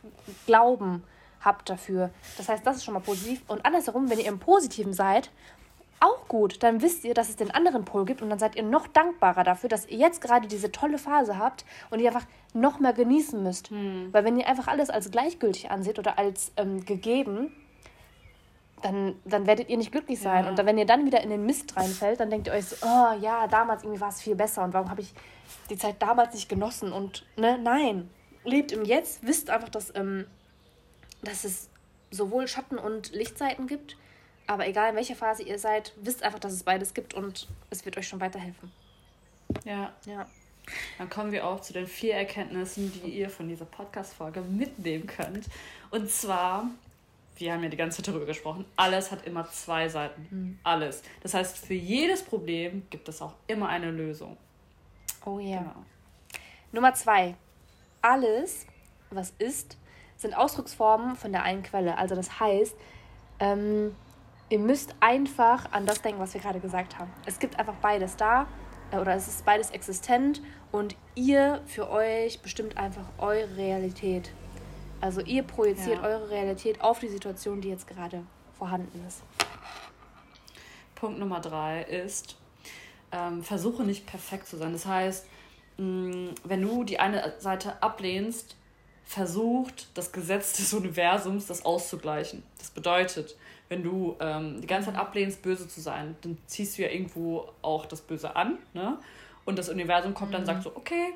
Glauben 0.45 1.03
habt 1.41 1.69
dafür. 1.69 2.11
Das 2.37 2.49
heißt, 2.49 2.65
das 2.65 2.77
ist 2.77 2.85
schon 2.85 2.93
mal 2.93 2.99
positiv. 2.99 3.41
Und 3.47 3.65
andersherum, 3.65 4.09
wenn 4.09 4.19
ihr 4.19 4.27
im 4.27 4.39
Positiven 4.39 4.93
seid, 4.93 5.31
auch 5.99 6.27
gut. 6.27 6.61
Dann 6.63 6.81
wisst 6.81 7.03
ihr, 7.05 7.13
dass 7.13 7.29
es 7.29 7.35
den 7.35 7.51
anderen 7.51 7.85
Pol 7.85 8.05
gibt 8.05 8.21
und 8.21 8.29
dann 8.29 8.39
seid 8.39 8.55
ihr 8.55 8.63
noch 8.63 8.87
dankbarer 8.87 9.43
dafür, 9.43 9.69
dass 9.69 9.87
ihr 9.87 9.97
jetzt 9.97 10.21
gerade 10.21 10.47
diese 10.47 10.71
tolle 10.71 10.97
Phase 10.97 11.37
habt 11.37 11.65
und 11.89 11.99
ihr 11.99 12.07
einfach 12.09 12.27
noch 12.53 12.79
mehr 12.79 12.93
genießen 12.93 13.41
müsst. 13.41 13.69
Hm. 13.69 14.09
Weil 14.11 14.23
wenn 14.25 14.37
ihr 14.37 14.47
einfach 14.47 14.67
alles 14.67 14.89
als 14.89 15.11
gleichgültig 15.11 15.71
anseht 15.71 15.99
oder 15.99 16.17
als 16.17 16.51
ähm, 16.57 16.85
gegeben, 16.85 17.51
dann, 18.81 19.15
dann 19.25 19.47
werdet 19.47 19.69
ihr 19.69 19.77
nicht 19.77 19.91
glücklich 19.91 20.19
sein. 20.19 20.43
Ja. 20.43 20.49
Und 20.49 20.59
dann, 20.59 20.65
wenn 20.65 20.77
ihr 20.77 20.85
dann 20.85 21.05
wieder 21.05 21.21
in 21.21 21.29
den 21.29 21.45
Mist 21.45 21.75
reinfällt, 21.75 22.19
dann 22.19 22.29
denkt 22.29 22.47
ihr 22.47 22.53
euch 22.53 22.65
so, 22.65 22.85
oh 22.85 23.13
ja, 23.19 23.47
damals 23.47 23.83
irgendwie 23.83 24.01
war 24.01 24.09
es 24.09 24.21
viel 24.21 24.35
besser 24.35 24.63
und 24.63 24.73
warum 24.73 24.89
habe 24.89 25.01
ich 25.01 25.13
die 25.69 25.77
Zeit 25.77 26.01
damals 26.01 26.33
nicht 26.33 26.49
genossen? 26.49 26.91
Und 26.91 27.25
ne, 27.35 27.57
nein, 27.57 28.09
lebt 28.43 28.71
im 28.71 28.85
Jetzt, 28.85 29.25
wisst 29.25 29.49
einfach, 29.49 29.69
dass, 29.69 29.95
ähm, 29.95 30.27
dass 31.23 31.45
es 31.45 31.69
sowohl 32.11 32.47
Schatten- 32.47 32.77
und 32.77 33.11
Lichtseiten 33.11 33.65
gibt 33.67 33.97
Aber 34.47 34.67
egal 34.67 34.91
in 34.91 34.95
welcher 34.95 35.15
Phase 35.15 35.43
ihr 35.43 35.57
seid, 35.57 35.93
wisst 35.97 36.23
einfach, 36.23 36.39
dass 36.39 36.53
es 36.53 36.63
beides 36.63 36.93
gibt 36.93 37.13
und 37.13 37.47
es 37.69 37.85
wird 37.85 37.97
euch 37.97 38.07
schon 38.07 38.19
weiterhelfen. 38.19 38.71
Ja. 39.63 39.91
Ja. 40.05 40.27
Dann 40.97 41.09
kommen 41.09 41.31
wir 41.31 41.45
auch 41.45 41.61
zu 41.61 41.73
den 41.73 41.87
vier 41.87 42.15
Erkenntnissen, 42.15 42.91
die 42.91 43.09
ihr 43.09 43.29
von 43.29 43.47
dieser 43.47 43.65
Podcast-Folge 43.65 44.41
mitnehmen 44.41 45.05
könnt. 45.05 45.45
Und 45.91 46.09
zwar, 46.09 46.67
wir 47.37 47.53
haben 47.53 47.63
ja 47.63 47.69
die 47.69 47.77
ganze 47.77 47.97
Zeit 47.97 48.07
darüber 48.07 48.25
gesprochen, 48.25 48.65
alles 48.75 49.11
hat 49.11 49.25
immer 49.25 49.49
zwei 49.51 49.89
Seiten. 49.89 50.27
Mhm. 50.31 50.59
Alles. 50.63 51.03
Das 51.21 51.33
heißt, 51.33 51.57
für 51.57 51.75
jedes 51.75 52.23
Problem 52.23 52.85
gibt 52.89 53.09
es 53.09 53.21
auch 53.21 53.33
immer 53.47 53.69
eine 53.69 53.91
Lösung. 53.91 54.37
Oh 55.25 55.39
ja. 55.39 55.59
Genau. 55.59 55.85
Nummer 56.71 56.93
zwei. 56.93 57.35
Alles, 58.01 58.65
was 59.09 59.33
ist, 59.37 59.77
sind 60.17 60.35
Ausdrucksformen 60.35 61.15
von 61.15 61.31
der 61.31 61.43
einen 61.43 61.63
Quelle. 61.63 61.97
Also 61.97 62.15
das 62.15 62.39
heißt, 62.39 62.75
ähm, 63.39 63.95
ihr 64.49 64.59
müsst 64.59 64.95
einfach 64.99 65.71
an 65.71 65.85
das 65.85 66.01
denken, 66.01 66.19
was 66.19 66.33
wir 66.33 66.41
gerade 66.41 66.59
gesagt 66.59 66.99
haben. 66.99 67.11
Es 67.25 67.39
gibt 67.39 67.57
einfach 67.59 67.75
beides 67.75 68.15
da 68.15 68.47
äh, 68.91 68.97
oder 68.97 69.15
es 69.15 69.27
ist 69.27 69.45
beides 69.45 69.71
existent 69.71 70.41
und 70.71 70.95
ihr 71.15 71.61
für 71.65 71.89
euch 71.89 72.41
bestimmt 72.41 72.77
einfach 72.77 73.05
eure 73.17 73.55
Realität. 73.57 74.31
Also 75.01 75.21
ihr 75.21 75.43
projiziert 75.43 76.01
ja. 76.01 76.03
eure 76.03 76.29
Realität 76.29 76.81
auf 76.81 76.99
die 76.99 77.09
Situation, 77.09 77.61
die 77.61 77.69
jetzt 77.69 77.87
gerade 77.87 78.23
vorhanden 78.57 79.05
ist. 79.07 79.23
Punkt 80.95 81.19
Nummer 81.19 81.41
drei 81.41 81.83
ist, 81.83 82.37
ähm, 83.11 83.43
versuche 83.43 83.83
nicht 83.83 84.05
perfekt 84.05 84.47
zu 84.47 84.57
sein. 84.57 84.71
Das 84.71 84.85
heißt, 84.85 85.25
mh, 85.77 86.31
wenn 86.43 86.61
du 86.61 86.83
die 86.83 86.99
eine 86.99 87.33
Seite 87.39 87.81
ablehnst, 87.83 88.55
versucht 89.05 89.87
das 89.93 90.11
Gesetz 90.11 90.53
des 90.53 90.73
Universums 90.73 91.45
das 91.47 91.63
auszugleichen. 91.63 92.43
Das 92.57 92.71
bedeutet, 92.71 93.35
wenn 93.69 93.83
du 93.83 94.15
ähm, 94.19 94.61
die 94.61 94.67
ganze 94.67 94.89
Zeit 94.91 94.99
ablehnst, 94.99 95.41
böse 95.41 95.67
zu 95.67 95.79
sein, 95.79 96.15
dann 96.21 96.37
ziehst 96.47 96.77
du 96.77 96.83
ja 96.83 96.89
irgendwo 96.89 97.49
auch 97.61 97.85
das 97.85 98.01
Böse 98.01 98.35
an. 98.35 98.57
Ne? 98.73 98.97
Und 99.45 99.59
das 99.59 99.69
Universum 99.69 100.13
kommt 100.13 100.33
dann 100.33 100.41
und 100.41 100.47
sagt 100.47 100.63
so, 100.63 100.75
okay, 100.75 101.13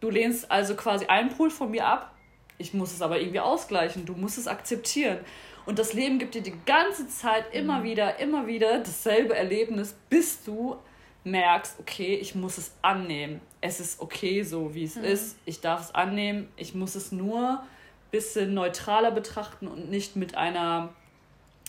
du 0.00 0.10
lehnst 0.10 0.50
also 0.50 0.74
quasi 0.74 1.06
einen 1.06 1.30
Pol 1.30 1.50
von 1.50 1.70
mir 1.70 1.86
ab, 1.86 2.14
ich 2.58 2.74
muss 2.74 2.92
es 2.92 3.00
aber 3.00 3.18
irgendwie 3.18 3.40
ausgleichen, 3.40 4.04
du 4.04 4.14
musst 4.14 4.36
es 4.36 4.46
akzeptieren. 4.46 5.18
Und 5.66 5.78
das 5.78 5.92
Leben 5.92 6.18
gibt 6.18 6.34
dir 6.34 6.42
die 6.42 6.54
ganze 6.66 7.08
Zeit 7.08 7.44
immer 7.52 7.80
mhm. 7.80 7.84
wieder, 7.84 8.18
immer 8.18 8.46
wieder 8.46 8.78
dasselbe 8.78 9.34
Erlebnis, 9.34 9.94
bis 10.08 10.42
du 10.42 10.76
merkst, 11.24 11.78
okay, 11.78 12.14
ich 12.14 12.34
muss 12.34 12.58
es 12.58 12.72
annehmen. 12.82 13.40
Es 13.60 13.80
ist 13.80 14.00
okay 14.00 14.42
so, 14.42 14.74
wie 14.74 14.84
es 14.84 14.96
mhm. 14.96 15.04
ist. 15.04 15.36
Ich 15.44 15.60
darf 15.60 15.80
es 15.80 15.94
annehmen. 15.94 16.48
Ich 16.56 16.74
muss 16.74 16.94
es 16.94 17.12
nur 17.12 17.60
ein 17.60 18.10
bisschen 18.10 18.54
neutraler 18.54 19.10
betrachten 19.10 19.68
und 19.68 19.90
nicht 19.90 20.16
mit 20.16 20.36
einer 20.36 20.90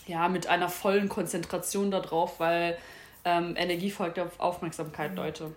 ja, 0.06 0.28
mit 0.28 0.46
einer 0.48 0.68
vollen 0.68 1.08
Konzentration 1.08 1.90
darauf, 1.90 2.40
weil 2.40 2.76
ähm, 3.24 3.54
Energie 3.56 3.90
folgt 3.90 4.18
auf 4.18 4.38
Aufmerksamkeit, 4.40 5.12
mhm. 5.12 5.16
Leute. 5.16 5.54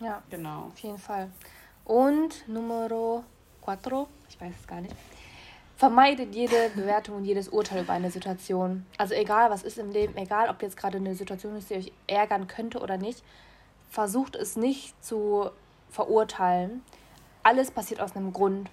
Ja, 0.00 0.22
genau. 0.30 0.66
Auf 0.72 0.78
jeden 0.78 0.98
Fall. 0.98 1.30
Und 1.84 2.46
Numero 2.48 3.24
4, 3.64 4.06
ich 4.28 4.40
weiß 4.40 4.54
es 4.60 4.66
gar 4.66 4.80
nicht. 4.80 4.94
Vermeidet 5.76 6.34
jede 6.34 6.70
Bewertung 6.74 7.16
und 7.16 7.24
jedes 7.26 7.50
Urteil 7.50 7.82
über 7.82 7.92
eine 7.92 8.10
Situation. 8.10 8.86
Also 8.96 9.12
egal, 9.12 9.50
was 9.50 9.62
ist 9.62 9.76
im 9.76 9.90
Leben, 9.90 10.16
egal, 10.16 10.48
ob 10.48 10.62
jetzt 10.62 10.76
gerade 10.78 10.96
eine 10.96 11.14
Situation 11.14 11.54
ist, 11.54 11.68
die 11.68 11.74
euch 11.74 11.92
ärgern 12.06 12.46
könnte 12.46 12.80
oder 12.80 12.96
nicht, 12.96 13.22
versucht 13.90 14.36
es 14.36 14.56
nicht 14.56 15.04
zu 15.04 15.50
verurteilen. 15.90 16.82
Alles 17.42 17.70
passiert 17.70 18.00
aus 18.00 18.16
einem 18.16 18.32
Grund. 18.32 18.70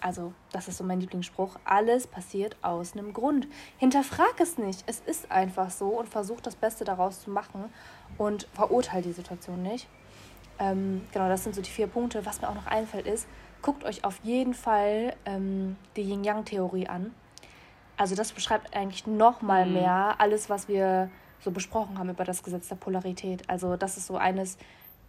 Also, 0.00 0.32
das 0.52 0.68
ist 0.68 0.78
so 0.78 0.84
mein 0.84 1.00
Lieblingsspruch. 1.00 1.56
Alles 1.64 2.06
passiert 2.06 2.56
aus 2.60 2.92
einem 2.92 3.12
Grund. 3.12 3.46
Hinterfrag 3.78 4.38
es 4.38 4.58
nicht. 4.58 4.84
Es 4.86 5.00
ist 5.00 5.30
einfach 5.30 5.70
so 5.70 5.88
und 5.88 6.08
versuch 6.08 6.40
das 6.40 6.56
Beste 6.56 6.84
daraus 6.84 7.22
zu 7.22 7.30
machen 7.30 7.72
und 8.18 8.48
verurteile 8.52 9.02
die 9.02 9.12
Situation 9.12 9.62
nicht. 9.62 9.88
Ähm, 10.58 11.06
genau, 11.12 11.28
das 11.28 11.44
sind 11.44 11.54
so 11.54 11.62
die 11.62 11.70
vier 11.70 11.86
Punkte. 11.86 12.26
Was 12.26 12.40
mir 12.40 12.48
auch 12.48 12.54
noch 12.54 12.66
einfällt 12.66 13.06
ist, 13.06 13.26
guckt 13.62 13.84
euch 13.84 14.04
auf 14.04 14.20
jeden 14.22 14.54
Fall 14.54 15.14
ähm, 15.24 15.76
die 15.96 16.02
Yin-Yang-Theorie 16.02 16.88
an. 16.88 17.14
Also 17.96 18.14
das 18.14 18.32
beschreibt 18.32 18.74
eigentlich 18.76 19.06
noch 19.06 19.42
mal 19.42 19.66
mhm. 19.66 19.74
mehr 19.74 20.16
alles, 20.18 20.50
was 20.50 20.68
wir 20.68 21.10
so 21.40 21.50
besprochen 21.50 21.98
haben 21.98 22.10
über 22.10 22.24
das 22.24 22.42
Gesetz 22.42 22.68
der 22.68 22.76
Polarität. 22.76 23.48
Also 23.48 23.76
das 23.76 23.96
ist 23.96 24.06
so 24.06 24.16
eines 24.16 24.58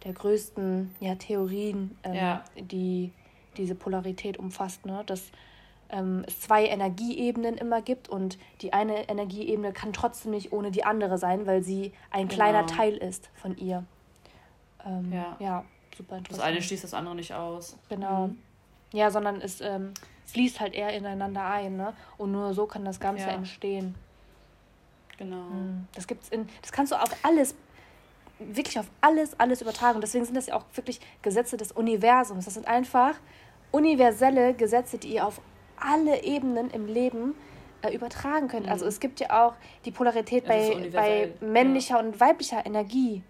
der 0.04 0.12
größten 0.12 0.94
ja, 1.00 1.14
Theorien, 1.14 1.96
ähm, 2.02 2.14
ja. 2.14 2.44
die 2.56 3.12
diese 3.56 3.74
Polarität 3.74 4.38
umfasst, 4.38 4.84
ne? 4.84 5.02
dass 5.06 5.30
ähm, 5.90 6.24
es 6.26 6.40
zwei 6.40 6.66
Energieebenen 6.66 7.56
immer 7.56 7.82
gibt 7.82 8.08
und 8.08 8.38
die 8.60 8.72
eine 8.72 9.08
Energieebene 9.08 9.72
kann 9.72 9.92
trotzdem 9.92 10.32
nicht 10.32 10.52
ohne 10.52 10.70
die 10.70 10.84
andere 10.84 11.18
sein, 11.18 11.46
weil 11.46 11.62
sie 11.62 11.92
ein 12.10 12.28
genau. 12.28 12.34
kleiner 12.34 12.66
Teil 12.66 12.96
ist 12.96 13.30
von 13.34 13.56
ihr. 13.56 13.84
Ähm, 14.84 15.12
ja. 15.12 15.36
ja, 15.38 15.64
super 15.96 16.18
interessant. 16.18 16.42
Das 16.42 16.46
eine 16.46 16.62
schließt 16.62 16.84
das 16.84 16.94
andere 16.94 17.14
nicht 17.14 17.32
aus. 17.32 17.76
Genau. 17.88 18.28
Mhm. 18.28 18.38
Ja, 18.92 19.10
sondern 19.10 19.40
es 19.40 19.60
ähm, 19.60 19.92
fließt 20.26 20.60
halt 20.60 20.74
eher 20.74 20.92
ineinander 20.92 21.44
ein, 21.44 21.76
ne? 21.76 21.94
Und 22.16 22.32
nur 22.32 22.54
so 22.54 22.66
kann 22.66 22.84
das 22.84 23.00
Ganze 23.00 23.26
ja. 23.26 23.32
entstehen. 23.32 23.94
Genau. 25.18 25.36
Mhm. 25.36 25.86
Das 25.94 26.06
gibt's 26.06 26.28
in, 26.28 26.48
das 26.62 26.72
kannst 26.72 26.92
du 26.92 26.96
auf 26.96 27.10
alles 27.22 27.54
wirklich 28.38 28.78
auf 28.78 28.86
alles, 29.00 29.38
alles 29.38 29.62
übertragen. 29.62 30.00
deswegen 30.00 30.24
sind 30.24 30.36
das 30.36 30.46
ja 30.46 30.56
auch 30.56 30.64
wirklich 30.74 31.00
Gesetze 31.22 31.56
des 31.56 31.72
Universums. 31.72 32.44
Das 32.44 32.54
sind 32.54 32.66
einfach 32.66 33.14
universelle 33.70 34.54
Gesetze, 34.54 34.98
die 34.98 35.14
ihr 35.14 35.26
auf 35.26 35.40
alle 35.76 36.22
Ebenen 36.22 36.70
im 36.70 36.86
Leben 36.86 37.34
äh, 37.82 37.94
übertragen 37.94 38.48
könnt. 38.48 38.68
Also 38.68 38.84
mhm. 38.84 38.86
Also 38.86 38.86
es 38.86 39.00
gibt 39.00 39.20
ja 39.20 39.46
auch 39.46 39.54
die 39.84 39.90
Polarität 39.90 40.46
bei, 40.46 40.90
bei 40.92 41.32
männlicher 41.40 41.96
ja. 41.96 42.00
und 42.00 42.18
weiblicher 42.20 42.64
Energie. 42.66 43.22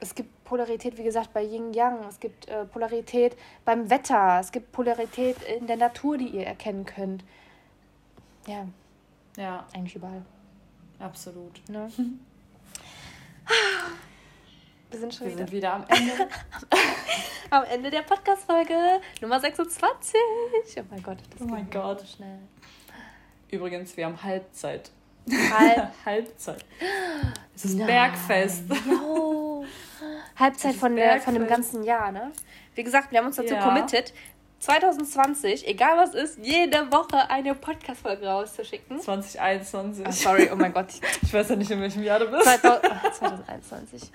Es 0.00 0.14
gibt 0.14 0.44
Polarität, 0.44 0.96
wie 0.96 1.02
gesagt, 1.02 1.32
bei 1.32 1.42
Yin 1.42 1.72
Yang. 1.72 2.04
Es 2.08 2.20
gibt 2.20 2.48
äh, 2.48 2.64
Polarität 2.64 3.36
beim 3.64 3.90
Wetter. 3.90 4.38
Es 4.40 4.52
gibt 4.52 4.70
Polarität 4.72 5.36
in 5.42 5.66
der 5.66 5.76
Natur, 5.76 6.16
die 6.18 6.28
ihr 6.28 6.46
erkennen 6.46 6.86
könnt. 6.86 7.24
Ja. 8.46 8.66
Ja. 9.36 9.66
Eigentlich 9.74 9.96
überall. 9.96 10.22
Absolut. 11.00 11.60
Ne? 11.68 11.90
Wir 14.90 15.00
sind 15.00 15.14
schon 15.14 15.26
Wir 15.26 15.32
wieder. 15.34 15.44
sind 15.46 15.52
wieder 15.52 15.74
am 15.74 15.84
Ende. 15.88 16.12
am 17.50 17.64
Ende 17.64 17.90
der 17.90 18.02
Podcast-Folge 18.02 19.00
Nummer 19.20 19.38
26. 19.38 20.14
Oh 20.78 20.82
mein 20.90 21.02
Gott, 21.02 21.18
das 21.30 21.42
oh 21.42 21.44
mein 21.44 21.68
Gott. 21.70 22.02
schnell. 22.08 22.38
Übrigens, 23.50 23.96
wir 23.96 24.06
haben 24.06 24.22
Halbzeit. 24.22 24.90
Halb 25.30 25.92
Halbzeit. 26.06 26.64
Es 27.54 27.66
ist 27.66 27.76
Nein. 27.76 27.86
Bergfest. 27.86 28.64
Jo. 28.88 29.47
Halbzeit 30.38 30.74
von, 30.74 30.96
der, 30.96 31.20
von 31.20 31.34
dem 31.34 31.46
ganzen 31.46 31.82
Jahr, 31.84 32.12
ne? 32.12 32.30
Wie 32.74 32.84
gesagt, 32.84 33.10
wir 33.10 33.18
haben 33.18 33.26
uns 33.26 33.36
dazu 33.36 33.54
ja. 33.54 33.62
committed, 33.62 34.12
2020, 34.60 35.68
egal 35.68 35.96
was 35.96 36.14
ist, 36.14 36.38
jede 36.42 36.90
Woche 36.90 37.30
eine 37.30 37.54
Podcast-Folge 37.54 38.26
rauszuschicken. 38.26 39.00
2021. 39.00 40.04
Oh, 40.06 40.10
sorry, 40.10 40.50
oh 40.52 40.56
mein 40.56 40.72
Gott. 40.72 40.86
Ich 41.22 41.32
weiß 41.32 41.50
ja 41.50 41.56
nicht, 41.56 41.70
in 41.70 41.80
welchem 41.80 42.02
Jahr 42.02 42.18
du 42.18 42.26
bist. 42.26 42.44
2021. 42.44 44.10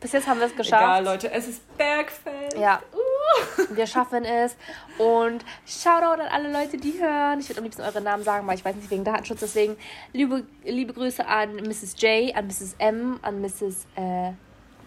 Bis 0.00 0.12
jetzt 0.12 0.26
haben 0.26 0.40
wir 0.40 0.46
es 0.46 0.56
geschafft. 0.56 0.82
Egal, 0.82 1.04
Leute, 1.04 1.30
es 1.30 1.48
ist 1.48 1.76
Bergfest. 1.76 2.56
Ja. 2.58 2.80
Uh. 2.92 3.76
Wir 3.76 3.86
schaffen 3.86 4.24
es. 4.24 4.56
Und 4.98 5.44
Shoutout 5.66 6.22
an 6.22 6.28
alle 6.32 6.52
Leute, 6.52 6.76
die 6.76 7.00
hören. 7.00 7.40
Ich 7.40 7.48
würde 7.48 7.58
am 7.58 7.64
liebsten 7.64 7.82
eure 7.82 8.00
Namen 8.00 8.24
sagen, 8.24 8.46
weil 8.46 8.56
ich 8.56 8.64
weiß 8.64 8.74
nicht 8.76 8.90
wegen 8.90 9.04
Datenschutz. 9.04 9.40
Deswegen 9.40 9.76
liebe, 10.12 10.44
liebe 10.64 10.92
Grüße 10.92 11.26
an 11.26 11.56
Mrs. 11.56 12.00
J, 12.00 12.34
an 12.34 12.46
Mrs. 12.46 12.74
M, 12.78 13.18
an 13.22 13.40
Mrs. 13.40 13.86
Äh, 13.96 14.32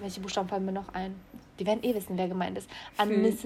welche 0.02 0.20
Buchstaben 0.20 0.50
fallen 0.50 0.66
mir 0.66 0.72
noch 0.72 0.94
ein? 0.94 1.16
Die 1.60 1.66
werden 1.66 1.84
eh 1.84 1.94
wissen, 1.94 2.18
wer 2.18 2.28
gemeint 2.28 2.58
ist. 2.58 2.70
An 2.98 3.10
hm. 3.10 3.22
Mrs. 3.22 3.46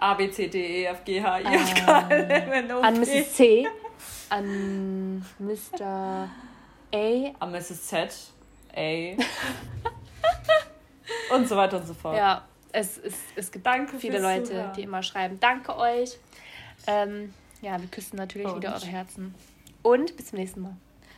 A, 0.00 0.14
B, 0.14 0.30
C, 0.30 0.48
D, 0.48 0.82
E, 0.82 0.84
F, 0.86 1.04
G, 1.04 1.22
H, 1.22 1.40
I, 1.40 1.42
J, 1.42 1.74
K, 1.74 2.06
L, 2.08 2.30
M, 2.30 2.52
N, 2.52 2.72
O, 2.72 2.80
An 2.80 3.00
Mrs. 3.00 3.32
C. 3.32 3.66
An 4.28 5.24
Mr. 5.38 6.28
A. 6.92 7.34
An 7.40 7.52
Mrs. 7.52 7.86
Z. 7.86 8.32
A. 8.76 9.16
und 11.34 11.48
so 11.48 11.56
weiter 11.56 11.78
und 11.78 11.86
so 11.86 11.94
fort. 11.94 12.16
Ja, 12.16 12.44
es, 12.72 12.98
es, 12.98 13.14
es 13.34 13.50
gibt 13.50 13.66
Danke 13.66 13.98
viele 13.98 14.20
Leute, 14.20 14.44
Zuhören. 14.44 14.72
die 14.74 14.82
immer 14.82 15.02
schreiben. 15.02 15.40
Danke 15.40 15.76
euch. 15.76 16.18
Ähm, 16.86 17.34
ja, 17.60 17.80
wir 17.80 17.88
küssen 17.88 18.16
natürlich 18.16 18.48
und. 18.48 18.58
wieder 18.58 18.74
eure 18.74 18.86
Herzen. 18.86 19.34
Und 19.82 20.16
bis 20.16 20.26
zum 20.26 20.38
nächsten 20.38 20.62
Mal. 20.62 20.76